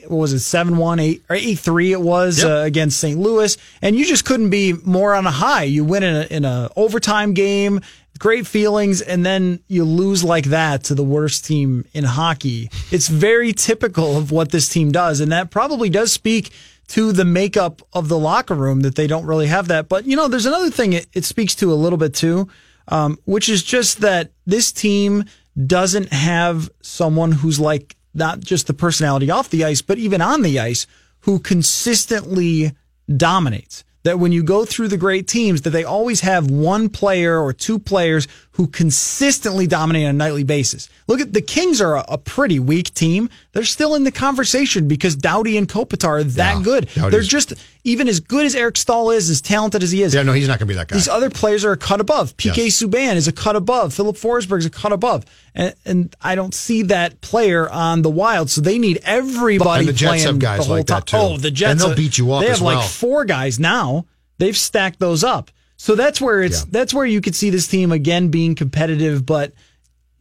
[0.10, 2.48] what was it, 7 1, 8 or 8 3 it was yep.
[2.48, 3.20] uh, against St.
[3.20, 3.58] Louis.
[3.82, 5.63] And you just couldn't be more on a high.
[5.63, 7.82] You win in a, in a overtime game,
[8.20, 12.70] great feelings, and then you lose like that to the worst team in hockey.
[12.91, 15.20] It's very typical of what this team does.
[15.20, 16.52] And that probably does speak
[16.88, 19.89] to the makeup of the locker room that they don't really have that.
[19.89, 22.48] But, you know, there's another thing it, it speaks to a little bit too,
[22.88, 25.26] um, which is just that this team
[25.65, 30.42] doesn't have someone who's like not just the personality off the ice, but even on
[30.42, 30.88] the ice,
[31.22, 32.72] who consistently
[33.16, 33.84] dominates.
[34.04, 37.52] That when you go through the great teams, that they always have one player or
[37.52, 40.88] two players who consistently dominate on a nightly basis.
[41.08, 43.30] Look at the Kings are a, a pretty weak team.
[43.58, 46.89] They're still in the conversation because Doughty and Kopitar are that yeah, good.
[46.89, 47.12] Doughty's...
[47.12, 50.13] They're just even as good as Eric Staal is, as talented as he is.
[50.13, 50.96] Yeah, no, he's not going to be that guy.
[50.96, 52.38] These other players are a cut above.
[52.38, 52.80] PK yes.
[52.80, 53.96] Subban is a cut above.
[53.96, 58.12] Filip Forsberg is a cut above, and, and, I don't see that player on the
[58.12, 58.52] Wild.
[58.52, 59.80] So they need everybody.
[59.80, 61.34] And the Jets have guys like that oh, too.
[61.34, 62.43] Oh, the Jets, and they'll beat you up.
[62.43, 62.76] They have well.
[62.76, 64.06] like four guys now.
[64.38, 65.50] They've stacked those up.
[65.78, 66.70] So that's where it's yeah.
[66.70, 69.54] that's where you could see this team again being competitive, but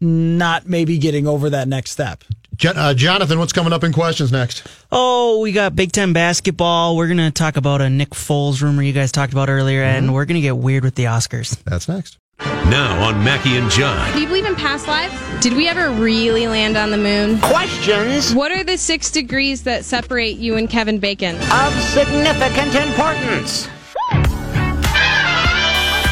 [0.01, 2.25] not maybe getting over that next step.
[2.65, 4.67] Uh, Jonathan, what's coming up in questions next?
[4.91, 6.97] Oh, we got Big Ten basketball.
[6.97, 9.97] We're going to talk about a Nick Foles rumor you guys talked about earlier, mm-hmm.
[9.97, 11.63] and we're going to get weird with the Oscars.
[11.65, 12.19] That's next.
[12.39, 14.13] Now on Mackey and John.
[14.13, 15.15] Do you believe in past lives?
[15.43, 17.39] Did we ever really land on the moon?
[17.41, 18.35] Questions.
[18.35, 21.37] What are the six degrees that separate you and Kevin Bacon?
[21.37, 23.69] Of significant importance.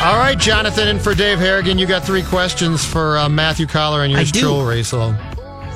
[0.04, 4.02] All right, Jonathan, and for Dave Harrigan, you got three questions for uh, Matthew Coller
[4.04, 4.82] and yours truly.
[4.82, 5.14] So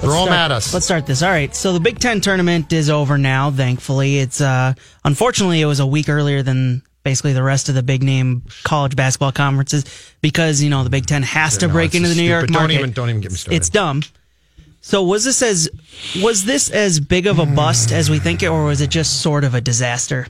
[0.01, 0.75] throw them at us.
[0.75, 1.23] Let's start this.
[1.23, 1.57] All right.
[1.57, 3.51] So the Big Ten tournament is over now.
[3.51, 7.83] Thankfully, it's uh, unfortunately it was a week earlier than basically the rest of the
[7.83, 9.87] big name college basketball conferences
[10.21, 12.53] because you know the Big Ten has to No, break into the New York stupid.
[12.53, 12.79] Don't market.
[12.81, 13.57] even- don't even get me started.
[13.57, 14.03] It's dumb.
[14.83, 15.71] So was this as
[16.23, 19.23] was this as big of a bust as we think it, or was it just
[19.23, 20.27] sort of a disaster?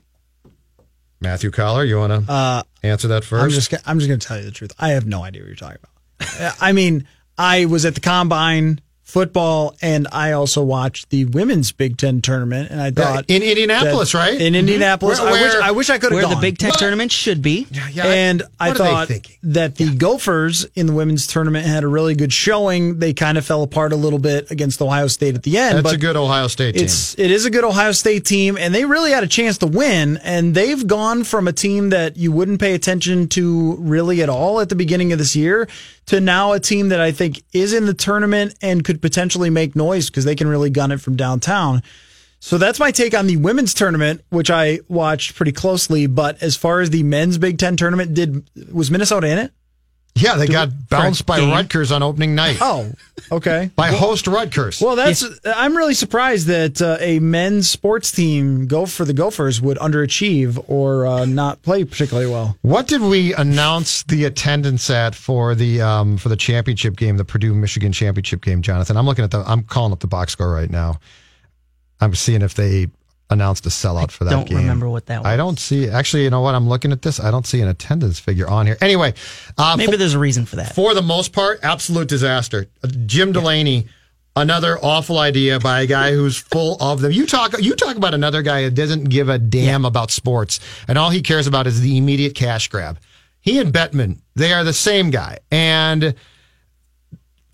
[1.20, 3.42] Matthew Coller, you want to Uh, answer that first?
[3.42, 4.72] I'm just I'm just going to tell you the truth.
[4.78, 6.56] I have no idea what you're talking about.
[6.60, 11.96] I mean, I was at the combine football, and I also watched the women's Big
[11.96, 14.32] Ten tournament, and I Yeah, thought in Indianapolis, that- right?
[14.34, 14.42] Mm-hmm.
[14.42, 16.34] In Indianapolis, Where- I wish I wish I could have Where gone.
[16.34, 17.66] the Big Ten tournament should be.
[17.92, 21.84] Yeah, and I what are they thought that the Gophers in the women's tournament had
[21.84, 22.98] a really good showing.
[22.98, 25.76] They kind of fell apart a little bit against Ohio State at the end.
[25.78, 26.84] That's but a good Ohio State team.
[26.84, 29.66] it's it is a good Ohio State team, and they really had a chance to
[29.66, 30.18] win.
[30.22, 34.60] And they've gone from a team that you wouldn't pay attention to really at all
[34.60, 35.66] at the beginning of this year
[36.06, 39.76] to now a team that I think is in the tournament and could potentially make
[39.76, 41.82] noise because they can really gun it from downtown.
[42.40, 46.06] So that's my take on the women's tournament, which I watched pretty closely.
[46.06, 49.52] But as far as the men's Big Ten tournament, did was Minnesota in it?
[50.18, 51.50] Yeah, they got bounced by game.
[51.50, 52.58] Rutgers on opening night.
[52.60, 52.92] Oh,
[53.30, 53.70] okay.
[53.76, 54.80] By host Rutgers.
[54.80, 55.24] Well, that's.
[55.44, 60.62] I'm really surprised that uh, a men's sports team go for the Gophers would underachieve
[60.68, 62.56] or uh, not play particularly well.
[62.62, 67.24] What did we announce the attendance at for the um, for the championship game, the
[67.24, 68.96] Purdue Michigan championship game, Jonathan?
[68.96, 70.98] I'm looking at the I'm calling up the box score right now.
[72.00, 72.88] I'm seeing if they
[73.30, 74.38] announced a sellout for that game.
[74.38, 74.58] I don't game.
[74.58, 75.88] remember what that I don't see.
[75.88, 76.54] Actually, you know what?
[76.54, 77.20] I'm looking at this.
[77.20, 78.78] I don't see an attendance figure on here.
[78.80, 79.14] Anyway,
[79.56, 80.74] uh, Maybe for, there's a reason for that.
[80.74, 82.66] for the most part, absolute disaster.
[82.82, 83.86] Uh, Jim Delaney.
[84.36, 87.10] Another awful idea by a guy who's full of them.
[87.10, 90.96] You talk, you talk about another guy that doesn't give a damn about sports, and
[90.96, 93.00] all he cares about is the immediate cash grab.
[93.40, 96.14] He and Bettman, they are the same guy, and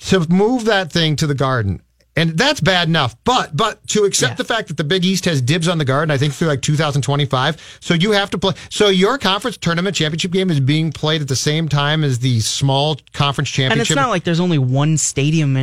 [0.01, 1.81] to move that thing to the Garden,
[2.16, 3.16] and that's bad enough.
[3.24, 4.37] But but to accept Yeah.
[4.37, 6.62] the fact that the Big East has dibs on the Garden, I think through like
[6.62, 7.79] 2025.
[7.81, 8.55] So you have to play.
[8.70, 12.40] So your conference tournament championship game is being played at the same time as the
[12.40, 13.72] small conference championship.
[13.72, 15.55] And it's not like there's only one stadium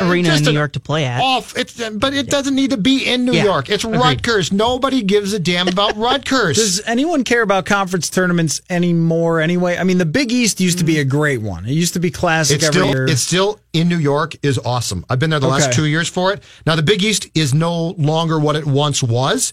[0.00, 1.20] arena in New York to play at.
[1.22, 3.68] Off, it's but it doesn't need to be in New Yeah, York.
[3.70, 3.98] It's agreed.
[3.98, 4.52] Rutgers.
[4.52, 6.56] Nobody gives a damn about Rutgers.
[6.56, 9.40] Does anyone care about conference tournaments anymore?
[9.40, 11.64] Anyway, I mean, the Big East used to be a great one.
[11.66, 13.06] It used to be classic it's every still year.
[13.06, 15.04] it's still in New York is awesome.
[15.10, 16.42] I've been there the last two years for it.
[16.66, 19.52] Now the Big East is no longer what it once was,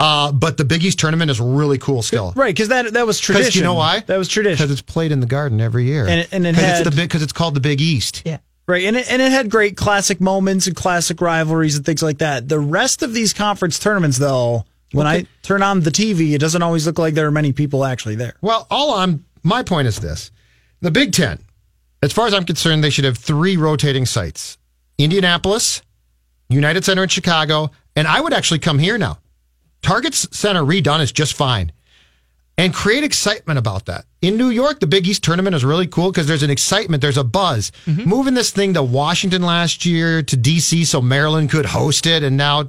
[0.00, 2.32] uh, but the Big East tournament is really cool still.
[2.34, 3.58] right because that that was Because tradition.
[3.60, 4.00] you know why?
[4.00, 4.56] That was tradition.
[4.56, 6.96] Because it's played in the Garden every year, And it- and it had- it's the
[6.96, 8.22] big because it's called the Big East.
[8.24, 8.38] yeah.
[8.70, 12.18] Right, and it, and it had great classic moments and classic rivalries and things like
[12.18, 12.48] that.
[12.48, 16.62] The rest of these conference tournaments, though, when I turn on the TV, it doesn't
[16.62, 18.34] always look like there are many people actually there.
[18.40, 20.30] Well, all I'm my point is this:
[20.80, 21.40] the Big Ten,
[22.00, 24.56] as far as I'm concerned, they should have three rotating sites:
[24.98, 25.82] Indianapolis,
[26.48, 29.18] United Center in Chicago, and I would actually come here now.
[29.82, 31.72] Target Center redone is just fine.
[32.60, 34.04] And create excitement about that.
[34.20, 37.16] In New York, the Big East tournament is really cool because there's an excitement, there's
[37.16, 37.72] a buzz.
[37.86, 42.36] Moving this thing to Washington last year, to DC, so Maryland could host it, and
[42.36, 42.68] now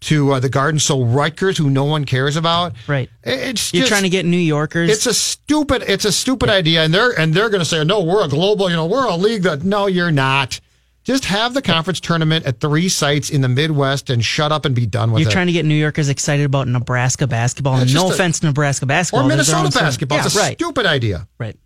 [0.00, 2.74] to uh, the Garden, so Rutgers, who no one cares about.
[2.86, 3.10] Right.
[3.24, 4.90] It's You're just- trying to get New Yorkers.
[4.90, 5.84] it's a stupid.
[5.86, 8.70] It's a stupid idea, and they're and they're going to say, "No, we're a global.
[8.70, 10.60] You know, we're a league that." No, you're not.
[11.06, 14.74] Just have the conference tournament at three sites in the Midwest and shut up and
[14.74, 15.22] be done with it.
[15.22, 17.78] You're trying to get New Yorkers excited about Nebraska basketball.
[17.80, 19.24] It's no a- offense to Nebraska basketball.
[19.24, 19.82] or Minnesota own thing.
[19.84, 20.18] basketball.
[20.18, 20.58] Yeah, it's a right.
[20.58, 21.28] stupid idea.
[21.38, 21.56] Right.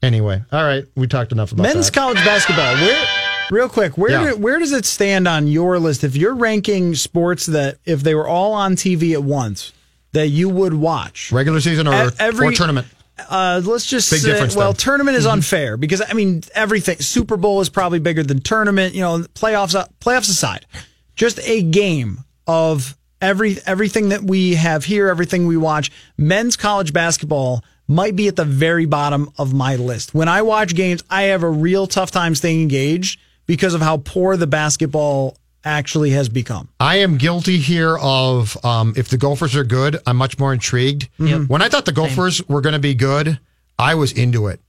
[0.00, 1.94] Anyway, all right, we talked enough about Men's that.
[1.98, 2.74] college basketball.
[2.74, 3.06] Where,
[3.50, 4.30] real quick, where Yeah.
[4.30, 6.04] do, where does it stand on your list?
[6.04, 9.72] If you're ranking sports that if they were all on TV at once,
[10.12, 11.32] that you would watch.
[11.32, 12.86] Regular season or, every- or tournament.
[13.16, 14.76] Uh, let's just Big say, well, though.
[14.76, 16.98] tournament is unfair because I mean everything.
[16.98, 18.94] Super Bowl is probably bigger than tournament.
[18.94, 20.66] You know, playoffs playoffs aside,
[21.14, 25.92] just a game of every everything that we have here, everything we watch.
[26.18, 30.14] Men's college basketball might be at the very bottom of my list.
[30.14, 33.98] When I watch games, I have a real tough time staying engaged because of how
[33.98, 36.68] poor the basketball actually has become.
[36.80, 41.08] I am guilty here of um, if the Gophers are good, I'm much more intrigued.
[41.18, 43.38] When I thought the Gophers were going to be good,
[43.78, 44.60] I was into it.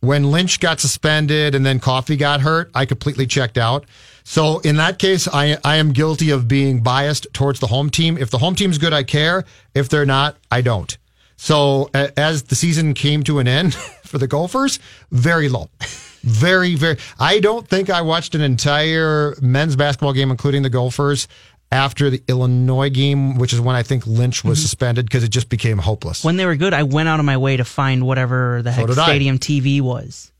[0.00, 3.84] When Lynch got suspended and then Coffey got hurt, I completely checked out.
[4.24, 8.18] So in that case, I I am guilty of being biased towards the home team.
[8.18, 9.44] If the home team's good, I care.
[9.74, 10.96] If they're not, I don't.
[11.36, 14.78] So a- as the season came to an end for the Gophers,
[15.12, 15.70] very low.
[16.22, 16.98] Very, very.
[17.18, 21.28] I don't think I watched an entire men's basketball game, including the Gophers,
[21.72, 24.62] after the Illinois game, which is when I think Lynch was mm-hmm.
[24.62, 26.22] suspended because it just became hopeless.
[26.22, 28.86] When they were good, I went out of my way to find whatever the heck
[28.86, 29.06] did I.
[29.06, 30.30] Stadium TV was.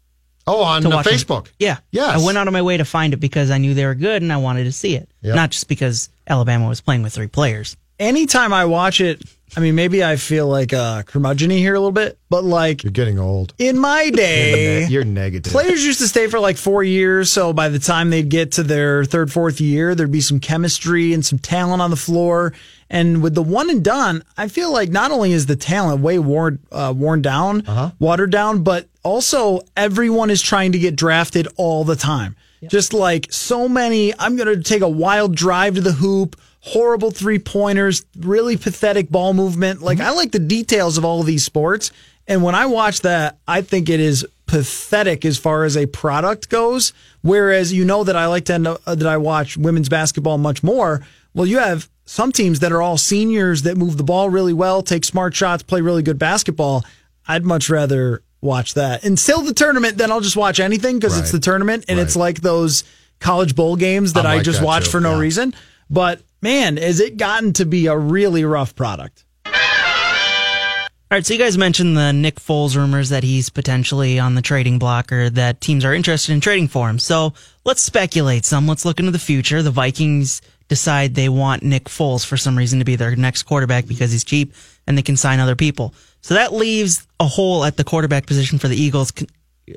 [0.47, 0.83] oh, on.
[0.83, 1.49] Facebook.
[1.59, 1.79] Yeah.
[1.91, 2.21] Yes.
[2.21, 4.23] I went out of my way to find it because I knew they were good
[4.23, 5.09] and I wanted to see it.
[5.23, 5.35] Yep.
[5.35, 7.77] Not just because Alabama was playing with three players.
[8.03, 9.23] Anytime I watch it,
[9.57, 12.91] I mean, maybe I feel like a curmudgeon here a little bit, but like You're
[12.91, 13.55] getting old.
[13.59, 15.53] in my day, You're negative.
[15.53, 18.65] Players used to stay for like four years, so by the time they'd get to
[18.65, 22.53] their third, fourth year, there'd be some chemistry and some talent on the floor.
[22.91, 26.19] And with the one and done, I feel like not only is the talent way
[26.19, 31.85] worn uh, worn down, watered down, but also everyone is trying to get drafted all
[31.85, 32.35] the time.
[32.69, 37.11] Just like so many, I'm going to take a wild drive to the hoop, horrible
[37.11, 39.83] three pointers, really pathetic ball movement.
[39.83, 41.91] Like I like the details of all of these sports.
[42.29, 46.49] And when I watch that, I think it is pathetic as far as a product
[46.49, 46.93] goes.
[47.21, 50.39] Whereas you know that I like to end up, uh, that I watch women's basketball
[50.39, 51.05] much more.
[51.35, 54.83] Well, you have some teams that are all seniors that move the ball really well,
[54.83, 56.85] take smart shots, play really good basketball.
[57.27, 59.99] I'd much rather watch that until the tournament.
[59.99, 62.85] Then I'll just watch anything because it's the tournament and it's like those
[63.19, 65.21] college bowl games that I just that watch too, for no yeah.
[65.21, 65.55] reason.
[65.89, 69.25] But man, has it gotten to be a really rough product?
[69.47, 74.41] All right, so you guys mentioned the Nick Foles rumors that he's potentially on the
[74.41, 76.99] trading block or that teams are interested in trading for him.
[76.99, 77.35] So
[77.67, 78.67] let's speculate some.
[78.67, 79.61] Let's look into the future.
[79.63, 83.87] The Vikings decide they want Nick Foles for some reason to be their next quarterback
[83.87, 84.55] because he's cheap
[84.87, 85.93] and they can sign other people.
[86.23, 89.13] So that leaves a hole at the quarterback position for the Eagles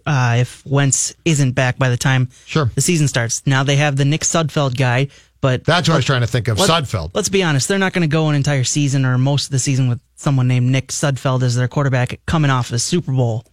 [0.05, 2.71] uh, if Wentz isn't back by the time Sure.
[2.75, 3.45] the season starts.
[3.45, 5.09] Now they have the Nick Sudfeld guy,
[5.45, 6.57] but That's what I was trying to think of.
[6.57, 7.11] let- Sudfeld.
[7.13, 9.59] Let's be honest, they're not going to go an entire season or most of the
[9.59, 13.45] season with someone named Nick Sudfeld as their quarterback coming off the Super Bowl.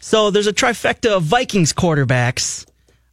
[0.00, 2.66] So there's a trifecta of Vikings quarterbacks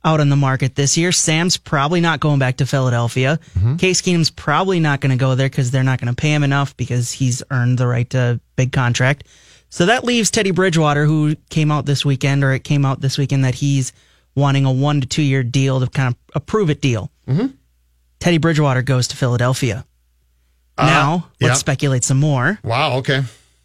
[0.04, 1.12] out on the market this year.
[1.12, 3.40] Sam's probably not going back to Philadelphia.
[3.56, 3.76] Mm-hmm.
[3.76, 6.42] Case Keenum's probably not going to go there because they're not going to pay him
[6.42, 9.28] enough because he's earned the right to big contract.
[9.70, 13.20] So that leaves Teddy Bridgewater, who came out this weekend, or it came out this
[13.20, 13.94] weekend that he's
[14.34, 17.12] wanting a one to two year deal to kind of a prove it deal.
[17.28, 17.48] Mm-hmm.
[18.20, 19.86] Teddy Bridgewater goes to Philadelphia.
[20.78, 21.54] Uh, now, let's yeah.
[21.54, 22.60] speculate some more.
[22.64, 22.98] Wow.
[22.98, 23.24] Okay.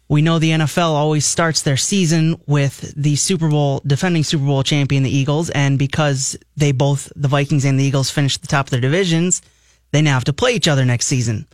[0.09, 4.61] We know the NFL always starts their season with the Super Bowl, defending Super Bowl
[4.61, 5.49] champion, the Eagles.
[5.49, 9.41] And because they both, the Vikings and the Eagles, finished the top of their divisions,
[9.91, 11.47] they now have to play each other next season.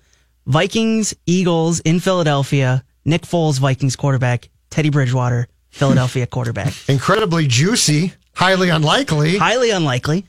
[0.45, 6.73] Vikings, Eagles in Philadelphia, Nick Foles, Vikings quarterback, Teddy Bridgewater, Philadelphia quarterback.
[6.89, 8.13] Incredibly juicy.
[8.35, 9.37] Highly unlikely.
[9.37, 10.25] Highly unlikely.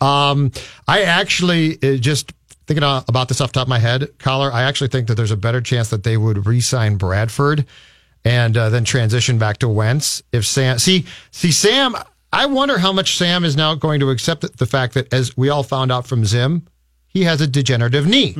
[0.00, 0.52] Um,
[0.88, 2.32] I actually uh, just
[2.66, 4.52] thinking about this off the top of my head, Coller.
[4.52, 7.66] I actually think that there's a better chance that they would re-sign Bradford
[8.24, 10.22] and uh, then transition back to Wentz.
[10.32, 11.96] If Sam, see, see Sam,
[12.32, 15.48] I wonder how much Sam is now going to accept the fact that, as we
[15.48, 16.66] all found out from Zim,
[17.08, 18.34] he has a degenerative knee.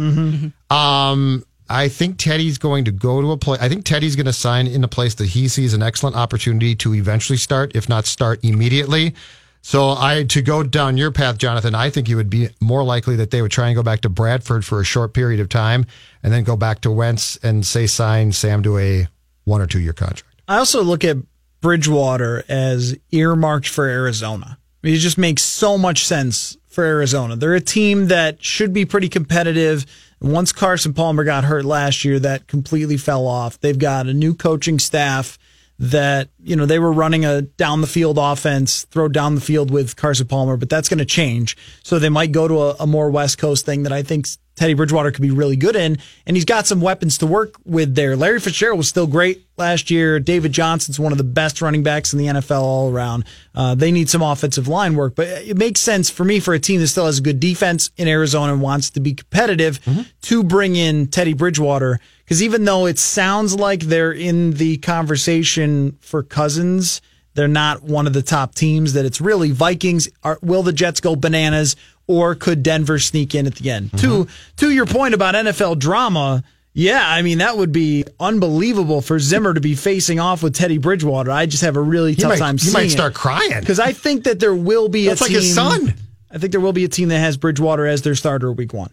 [0.70, 3.60] Um, I think Teddy's going to go to a place.
[3.60, 6.74] I think Teddy's going to sign in a place that he sees an excellent opportunity
[6.76, 9.14] to eventually start, if not start immediately.
[9.62, 11.74] So I to go down your path, Jonathan.
[11.74, 14.08] I think you would be more likely that they would try and go back to
[14.08, 15.86] Bradford for a short period of time,
[16.22, 19.06] and then go back to Wentz and say sign Sam to a
[19.44, 20.42] one or two year contract.
[20.48, 21.18] I also look at
[21.60, 24.58] Bridgewater as earmarked for Arizona.
[24.82, 27.36] I mean, it just makes so much sense for Arizona.
[27.36, 29.84] They're a team that should be pretty competitive.
[30.20, 33.60] Once Carson Palmer got hurt last year, that completely fell off.
[33.60, 35.38] They've got a new coaching staff
[35.80, 39.70] that, you know, they were running a down the field offense, throw down the field
[39.70, 41.56] with Carson Palmer, but that's going to change.
[41.82, 44.74] So they might go to a, a more West Coast thing that I think Teddy
[44.74, 45.96] Bridgewater could be really good in.
[46.26, 48.14] And he's got some weapons to work with there.
[48.14, 50.20] Larry Fitzgerald was still great last year.
[50.20, 53.24] David Johnson's one of the best running backs in the NFL all around.
[53.54, 56.58] Uh, they need some offensive line work, but it makes sense for me for a
[56.58, 59.80] team that still has a good defense in Arizona and wants to be competitive
[60.22, 61.98] to bring in Teddy Bridgewater.
[62.30, 67.02] Because even though it sounds like they're in the conversation for Cousins,
[67.34, 68.92] they're not one of the top teams.
[68.92, 70.08] That it's really Vikings.
[70.22, 71.74] Are, will the Jets go bananas,
[72.06, 73.90] or could Denver sneak in at the end?
[73.98, 74.56] To mm-hmm.
[74.58, 79.52] to your point about NFL drama, yeah, I mean that would be unbelievable for Zimmer
[79.52, 81.32] to be facing off with Teddy Bridgewater.
[81.32, 83.58] I just have a really tough might, time he might start crying.
[83.58, 85.40] because I think that there will be That's a like team.
[85.40, 85.94] his son.
[86.30, 88.92] I think there will be a team that has Bridgewater as their starter week one.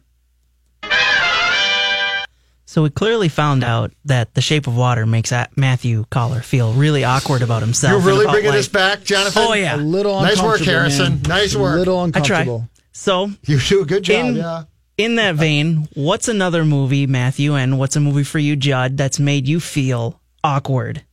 [2.70, 7.06] So we clearly found out that the shape of water makes Matthew Coller feel really
[7.06, 7.92] awkward about himself.
[8.04, 9.42] You're really bringing like- us back, Jonathan.
[9.48, 11.14] Oh yeah, A little Nice work, uncomfortable, Harrison.
[11.14, 11.22] man.
[11.24, 11.76] Nice work.
[11.76, 12.56] A little uncomfortable.
[12.56, 12.90] I try.
[12.92, 14.26] So You do a good job.
[14.28, 14.64] In- yeah.
[14.98, 19.20] in that vein, what's another movie, Matthew, and what's a movie for you, Judd, that's
[19.20, 21.04] made you feel awkward?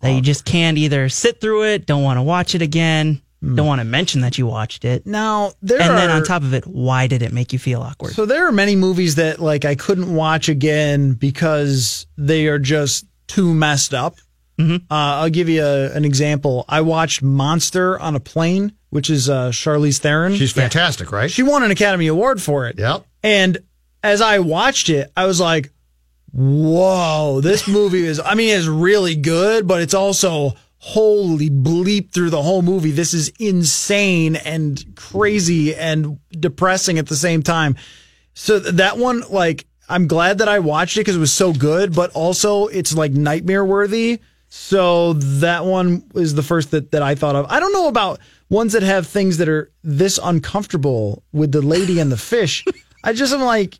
[0.00, 3.21] That you just can't either sit through it, don't want to watch it again.
[3.42, 5.04] Don't want to mention that you watched it.
[5.04, 8.14] Now there and then on top of it, why did it make you feel awkward?
[8.14, 13.04] So there are many movies that like I couldn't watch again because they are just
[13.26, 14.16] too messed up.
[14.60, 16.64] Uh, I'll give you a, an example.
[16.68, 20.36] I watched Monster on a Plane, which is uh, Charlize Theron.
[20.36, 21.28] She's fantastic, right?
[21.28, 22.78] She won an Academy Award for it.
[22.78, 23.04] Yep.
[23.24, 23.58] And
[24.04, 25.72] as I watched it, I was like,
[26.32, 30.52] whoa, this movie is, I mean, it's really good, but it's also
[30.84, 32.90] holy bleep through the whole movie.
[32.90, 37.76] This is insane and crazy and depressing at the same time.
[38.34, 41.94] So that one, like, I'm glad that I watched it because it was so good,
[41.94, 44.18] but also it's like nightmare worthy.
[44.48, 47.46] So that one is the first that, that I thought of.
[47.48, 48.18] I don't know about
[48.50, 52.64] ones that have things that are this uncomfortable with the lady and the fish.
[53.04, 53.78] I just am like,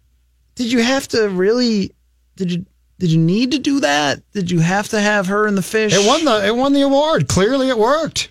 [0.55, 1.96] did you have to really?
[2.36, 2.66] Did you
[3.03, 4.22] did you need to do that?
[4.32, 5.92] Did you have to have her and the fish?
[5.92, 7.26] It won the it won the award.
[7.26, 8.30] Clearly, it worked.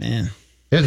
[0.00, 0.30] Man,
[0.72, 0.84] It,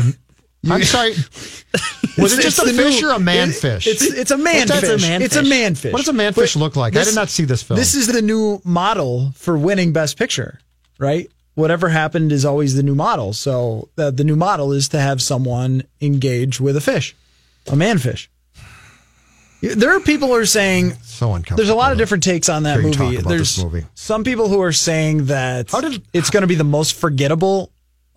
[0.70, 1.12] I'm sorry.
[2.18, 3.88] Was it just a fish new- or a man it- fish?
[3.88, 4.82] It's it's a man What's that?
[4.82, 5.02] fish.
[5.02, 5.50] man It's a fish.
[5.50, 5.94] man fish.
[5.94, 6.98] What does a man fish look like?
[6.98, 7.80] I did not see this film.
[7.80, 10.60] This is the new model for winning Best Picture,
[11.00, 11.32] right?
[11.56, 13.32] Whatever happened is always the new model.
[13.32, 17.16] So uh, the new model is to have someone engage with a fish,
[17.72, 18.30] a man fish.
[19.62, 21.58] There are people who are saying so uncomfortable.
[21.58, 23.18] there's a lot of different takes on that movie.
[23.18, 23.86] There's movie.
[23.96, 27.72] some people who are saying that How did- it's going to be the most forgettable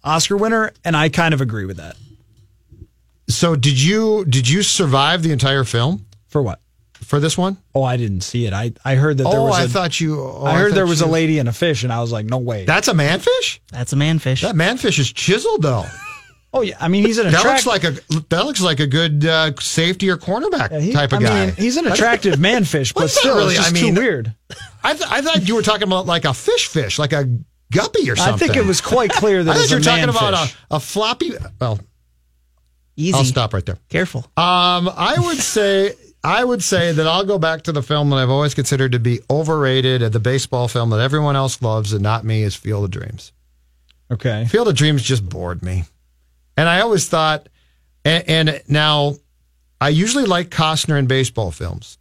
[0.05, 1.97] Oscar winner, and I kind of agree with that.
[3.29, 6.61] So did you did you survive the entire film For what?
[7.05, 7.57] for this one?
[7.75, 8.53] Oh, I didn't see it.
[8.53, 9.57] I I heard that there oh, was.
[9.57, 10.21] I a- thought you.
[10.21, 12.27] Oh, I heard thought there was a lady and a fish, and I was like,
[12.27, 12.65] no way.
[12.65, 13.61] That's a manfish.
[13.71, 14.43] That's a manfish.
[14.43, 15.87] That manfish is chiseled though.
[16.53, 17.93] oh yeah, I mean he's an That looks like a
[18.29, 21.47] that looks like a good uh, safety or cornerback Yeah, he- type of I guy.
[21.47, 24.01] mean, he's an attractive man fish, but Well, still, really- it's just I mean- too
[24.01, 24.35] weird.
[24.83, 27.29] I, th- I thought you were talking about like a fish fish, like a
[27.73, 28.35] guppy or something.
[28.35, 30.35] I think it was quite clear that I thought you a were talking man about
[30.35, 31.33] a, a floppy.
[31.61, 31.79] Well,
[32.97, 33.15] Easy.
[33.17, 33.79] I'll stop right there.
[33.89, 34.21] Careful.
[34.37, 35.93] Um, I would say
[36.23, 38.99] I would say that I'll go back to the film that I've always considered to
[38.99, 42.91] be overrated, the baseball film that everyone else loves and not me is Field of
[42.91, 43.33] Dreams.
[44.11, 44.45] Okay.
[44.47, 45.85] Field of Dreams just bored me,
[46.57, 47.49] and I always thought,
[48.05, 49.17] and, and now
[49.81, 51.99] I usually like Costner in baseball films,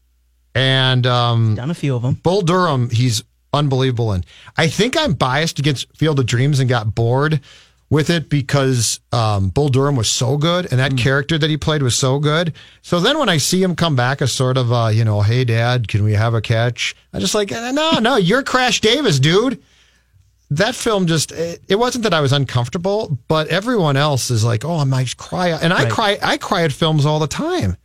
[0.56, 2.16] and um, Done a few of them.
[2.16, 3.24] Bull Durham, he's
[3.54, 4.12] unbelievable.
[4.12, 4.26] And
[4.58, 7.42] I think I'm biased against Field of Dreams and got bored
[7.90, 11.82] with it because um, Bull Durham was so good and that character that he played
[11.82, 12.54] was so good.
[12.84, 15.44] So then when I see him come back as sort of, uh, you know, hey,
[15.44, 16.96] dad, can we have a catch?
[17.14, 19.62] I just like, no, no, you're Crash Davis, dude.
[20.52, 24.66] That film just, it, it wasn't that I was uncomfortable, but everyone else is like,
[24.66, 25.50] oh, I might cry.
[25.50, 25.92] And I Right.
[25.92, 27.78] cry, I cry at films all the time.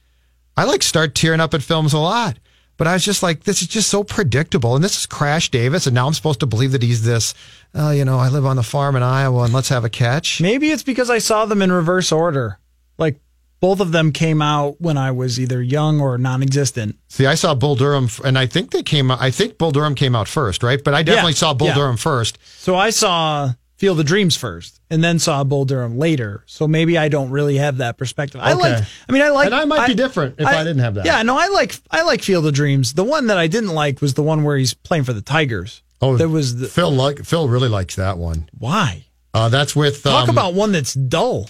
[0.56, 2.38] I like start tearing up at films a lot.
[2.76, 4.74] But I was just like, this is just so predictable.
[4.74, 5.86] And this is Crash Davis.
[5.86, 7.32] And now I'm supposed to believe that he's this,
[7.72, 10.40] uh, you know, I live on the farm in Iowa and let's have a catch.
[10.40, 12.58] Maybe it's because I saw them in reverse order.
[12.98, 13.20] Like
[13.64, 16.98] both of them came out when I was either young or non-existent.
[17.08, 19.94] See, I saw Bull Durham, and I think they came out, I think Bull Durham
[19.94, 20.84] came out first, right?
[20.84, 21.74] But I definitely Yeah, saw Bull yeah.
[21.74, 22.36] Durham first.
[22.58, 26.44] So I saw Field of Dreams first, and then saw Bull Durham later.
[26.44, 28.38] So maybe I don't really have that perspective.
[28.44, 28.84] I like.
[29.08, 29.46] I mean, I like.
[29.46, 31.06] And I might be different if I didn't have that.
[31.06, 31.74] Yeah, no, I like.
[31.90, 32.92] I like Field of Dreams.
[32.92, 35.82] The one that I didn't like was the one where he's playing for the Tigers.
[36.02, 38.50] Oh, there was the, Phil, like, Phil really likes that one.
[38.58, 39.06] why.
[39.32, 41.48] Uh, that's with, Talk um, about one that's dull.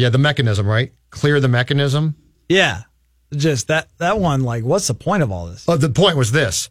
[0.00, 0.92] Yeah, the mechanism, right?
[1.10, 2.14] Clear the mechanism.
[2.48, 2.82] Yeah,
[3.34, 4.42] just that that one.
[4.42, 5.68] Like, what's the point of all this?
[5.68, 6.68] Uh, the point was this.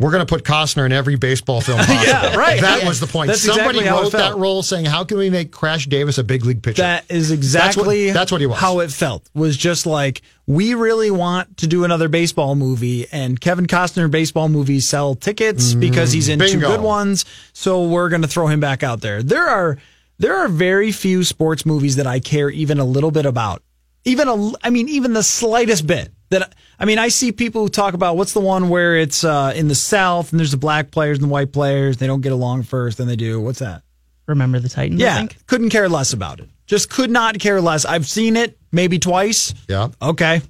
[0.00, 2.04] We're going to put Costner in every baseball film possible.
[2.04, 2.60] Yeah, right.
[2.60, 2.88] That Yeah.
[2.88, 3.26] was the point.
[3.26, 6.44] That's Somebody exactly wrote that role saying, how can we make Crash Davis a big
[6.44, 6.82] league pitcher?
[6.82, 8.58] That is That's what- exactly that's what he was.
[8.60, 13.40] How it felt was just like we really want to do another baseball movie, and
[13.40, 16.60] Kevin Costner baseball movies sell tickets because he's in two Mm-hmm.
[16.60, 17.24] good ones.
[17.52, 19.20] So we're going to throw him back out there.
[19.24, 19.78] There are
[20.18, 23.62] there are very few sports movies that I care even a little bit about.
[24.04, 26.10] Even a, I mean, even the slightest bit.
[26.30, 29.52] That I mean, I see people who talk about what's the one where it's uh,
[29.56, 31.96] in the South and there's the black players and the white players.
[31.96, 33.40] They don't get along first, then they do.
[33.40, 33.82] What's that?
[34.26, 35.00] Remember the Titans?
[35.02, 35.46] I Yeah, think?
[35.46, 36.48] couldn't care less about it.
[36.66, 37.86] Just could not care less.
[37.86, 39.54] I've seen it maybe twice.
[39.68, 39.88] yeah.
[40.02, 40.42] Okay.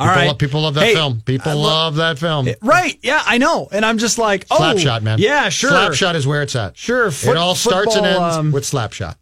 [0.00, 0.26] All People, right.
[0.28, 1.20] love, people love that Hey, film.
[1.20, 2.48] People lo- love that film.
[2.62, 2.98] Right.
[3.02, 3.68] Yeah, I know.
[3.70, 5.18] And I'm just like, oh, Slapshot, man.
[5.18, 5.70] Yeah, sure.
[5.70, 6.76] Slapshot is where it's at.
[6.76, 7.10] Sure.
[7.10, 9.16] Foot- it all starts and football, ends um, with Slapshot.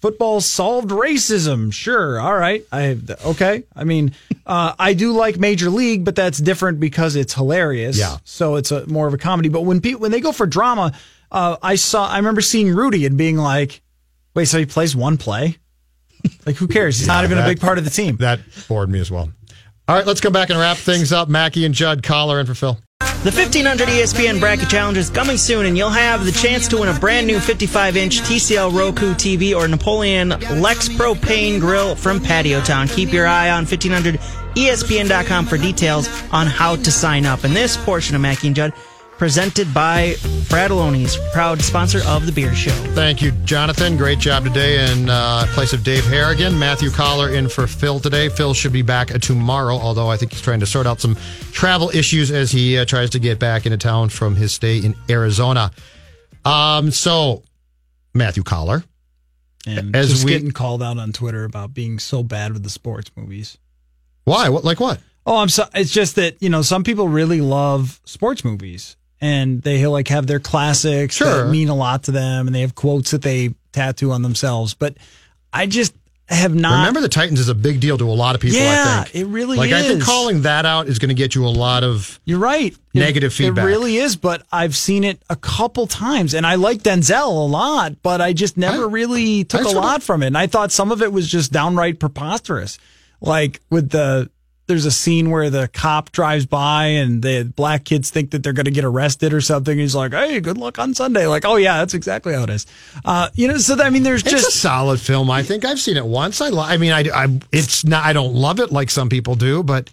[0.00, 1.72] Football solved racism.
[1.72, 2.18] Sure.
[2.20, 2.64] All right.
[2.72, 3.62] I okay.
[3.76, 4.12] I mean,
[4.44, 7.96] uh, I do like Major League, but that's different because it's hilarious.
[7.96, 8.16] Yeah.
[8.24, 9.48] So it's a more of a comedy.
[9.48, 10.92] But when people when they go for drama,
[11.30, 13.80] uh, I saw I remember seeing Rudy and being like,
[14.34, 15.56] wait, so he plays one play?
[16.44, 16.98] Like who cares?
[16.98, 18.16] He's not even a big part of the team.
[18.16, 19.30] That bored me as well.
[19.86, 21.28] All right, let's come back and wrap things up.
[21.28, 22.78] Mackey and Judd, Coller in for Phil.
[23.00, 26.88] The 1500 ESPN Bracket Challenge is coming soon, and you'll have the chance to win
[26.88, 30.30] a brand new 55 inch TCL Roku TV or Napoleon
[30.60, 32.88] Lex Propane Grill from Patio Town.
[32.88, 37.44] Keep your eye on 1500ESPN.com for details on how to sign up.
[37.44, 38.72] And this portion of Mackey and Judd
[39.18, 40.14] presented by
[40.48, 42.70] Fratallone's, proud sponsor of the beer show.
[42.94, 43.96] Thank you, Jonathan.
[43.96, 46.58] Great job today in uh, place of Dave Harrigan.
[46.58, 48.28] Matthew Coller in for Phil today.
[48.28, 51.16] Phil should be back tomorrow, although I think he's trying to sort out some
[51.52, 54.94] travel issues as he uh, tries to get back into town from his stay in
[55.08, 55.70] Arizona.
[56.44, 57.42] Um, so,
[58.12, 58.84] Matthew Coller.
[59.66, 62.68] And As just we- getting called out on Twitter about being so bad with the
[62.70, 63.56] sports movies.
[64.24, 64.48] Why?
[64.50, 64.64] What?
[64.64, 65.00] Like what?
[65.26, 65.64] Oh, I'm so.
[65.74, 70.26] It's just that you know some people really love sports movies, and they like have
[70.26, 71.44] their classics Sure.
[71.44, 74.74] that mean a lot to them, and they have quotes that they tattoo on themselves.
[74.74, 74.96] But
[75.52, 75.94] I just
[76.28, 76.78] have not.
[76.78, 78.58] Remember, the Titans is a big deal to a lot of people.
[78.58, 79.58] Yeah, I think it really is.
[79.58, 82.18] like I think calling that out is going to get you a lot of.
[82.24, 82.74] You're right.
[82.94, 83.64] Negative it, feedback.
[83.64, 87.46] It really is, but I've seen it a couple times, and I like Denzel a
[87.46, 90.28] lot, but I just never I- really took I a sort of- lot from it.
[90.28, 92.78] And I thought some of it was just downright preposterous.
[93.20, 94.30] Like with the,
[94.66, 98.52] there's a scene where the cop drives by and the black kids think that they're
[98.52, 99.78] going to get arrested or something.
[99.78, 102.66] He's like, "Hey, good luck on Sunday." Like, "Oh yeah, that's exactly how it is."
[103.04, 105.30] Uh, you know, so that, I mean, there's It's just a solid film.
[105.30, 106.40] I think I've seen it once.
[106.40, 108.04] I, I mean, I, I, it's not.
[108.04, 109.90] I don't love it like some people do, but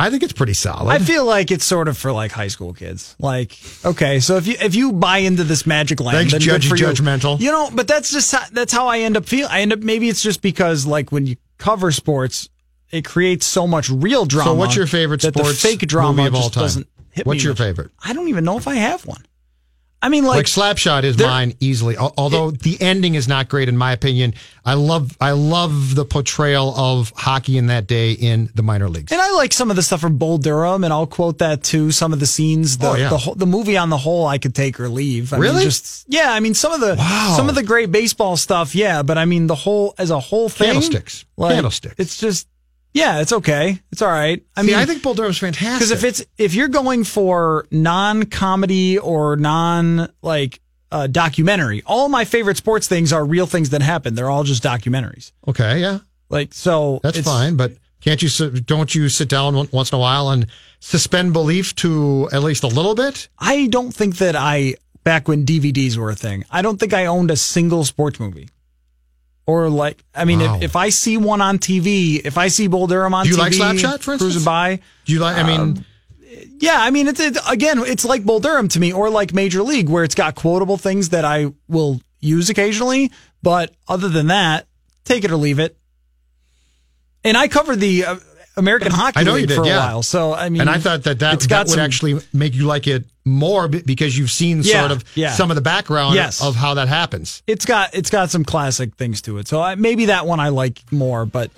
[0.00, 0.90] I think it's pretty solid.
[0.90, 3.14] I feel like it's sort of for like high school kids.
[3.18, 6.70] Like, okay, so if you if you buy into this magic land, Thanks, then Judge
[6.70, 6.84] good for.
[6.84, 7.38] Judgmental.
[7.38, 9.50] You know, but that's just how, that's how I end up feeling.
[9.50, 12.48] I end up maybe it's just because like when you cover sports,
[12.90, 14.50] it creates so much real drama.
[14.50, 16.62] so, what's your favorite that sports the fake drama movie of all time?
[16.62, 17.58] doesn't hit What's your much.
[17.58, 17.90] favorite?
[18.04, 19.24] I don't even know if I have one.
[20.02, 21.94] I mean, Like, like, Slapshot is mine easily.
[21.98, 24.32] Al- Although the ending is not great in my opinion.
[24.64, 29.12] I love I love the portrayal of hockey in that day in the minor leagues.
[29.12, 31.92] And I like some of the stuff from Bull Durham, and I'll quote that too.
[31.92, 33.10] Some of the scenes, the Oh, yeah.
[33.10, 35.34] the, the movie on the whole, I could take or leave.
[35.34, 35.56] I Really?
[35.56, 36.32] Mean, just yeah.
[36.32, 37.34] I mean, some of the Wow.
[37.36, 39.02] some of the great baseball stuff, yeah.
[39.02, 41.26] But I mean, the whole as a whole thing, Candlesticks.
[41.36, 41.96] like, Candlesticks.
[41.98, 42.46] It's just
[42.92, 43.80] yeah, it's okay.
[43.92, 44.42] It's all right.
[44.56, 45.74] I I mean, I think Bull Durham's fantastic.
[45.78, 50.60] because if it's if you're going for non comedy or non like
[50.92, 54.14] uh, documentary, all my favorite sports things are real things that happen.
[54.14, 55.32] They're all just documentaries.
[55.46, 55.98] okay, yeah,
[56.30, 57.56] Like so, that's it's- fine.
[57.56, 58.50] But can't you?
[58.60, 60.46] Don't you sit down once in a while and
[60.80, 63.28] suspend belief to at least a little bit?
[63.38, 64.74] I don't think that I
[65.04, 66.44] back when DVDs were a thing.
[66.50, 68.48] I don't think I owned a single sports movie.
[69.50, 70.56] Or like, I mean, Wow.
[70.56, 73.30] if, if I see one on TV, if I see Bull Durham on TV, Do
[73.30, 74.18] you TV, like Slapshot, for instance?
[74.20, 75.36] cruising by, Do you like?
[75.36, 75.84] I mean, Um,
[76.60, 79.62] yeah, I mean, it's, it's again, it's like Bull Durham to me, or like Major
[79.62, 83.10] League, where it's got quotable things that I will use occasionally.
[83.42, 84.66] But other than that,
[85.04, 85.76] take it or leave it.
[87.24, 88.16] And I covered the uh,
[88.60, 89.78] American Hockey I know you League did, for a yeah.
[89.92, 92.66] while, so I mean, and I thought that that, that would some- actually make you
[92.66, 95.32] like it more because you've seen Yeah, sort of yeah.
[95.32, 96.42] some of the background Yes.
[96.42, 97.42] of how that happens.
[97.46, 99.48] it's got it's got some classic things to it.
[99.48, 101.26] So I, maybe that one I like more.
[101.26, 101.50] But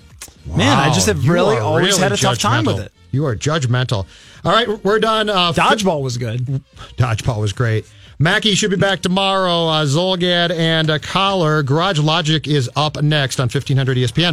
[0.45, 2.91] man, I just have really always really had a tough time with it.
[3.11, 4.07] You are judgmental.
[4.43, 5.29] All right, we're done.
[5.29, 6.61] Uh, Dodgeball was good.
[6.97, 7.85] Dodgeball was great.
[8.19, 9.67] Mackey should be back tomorrow.
[9.67, 11.63] Uh, Zulgad and uh, Coller.
[11.63, 14.32] Garage Logic is up next on E 1500 ESPN.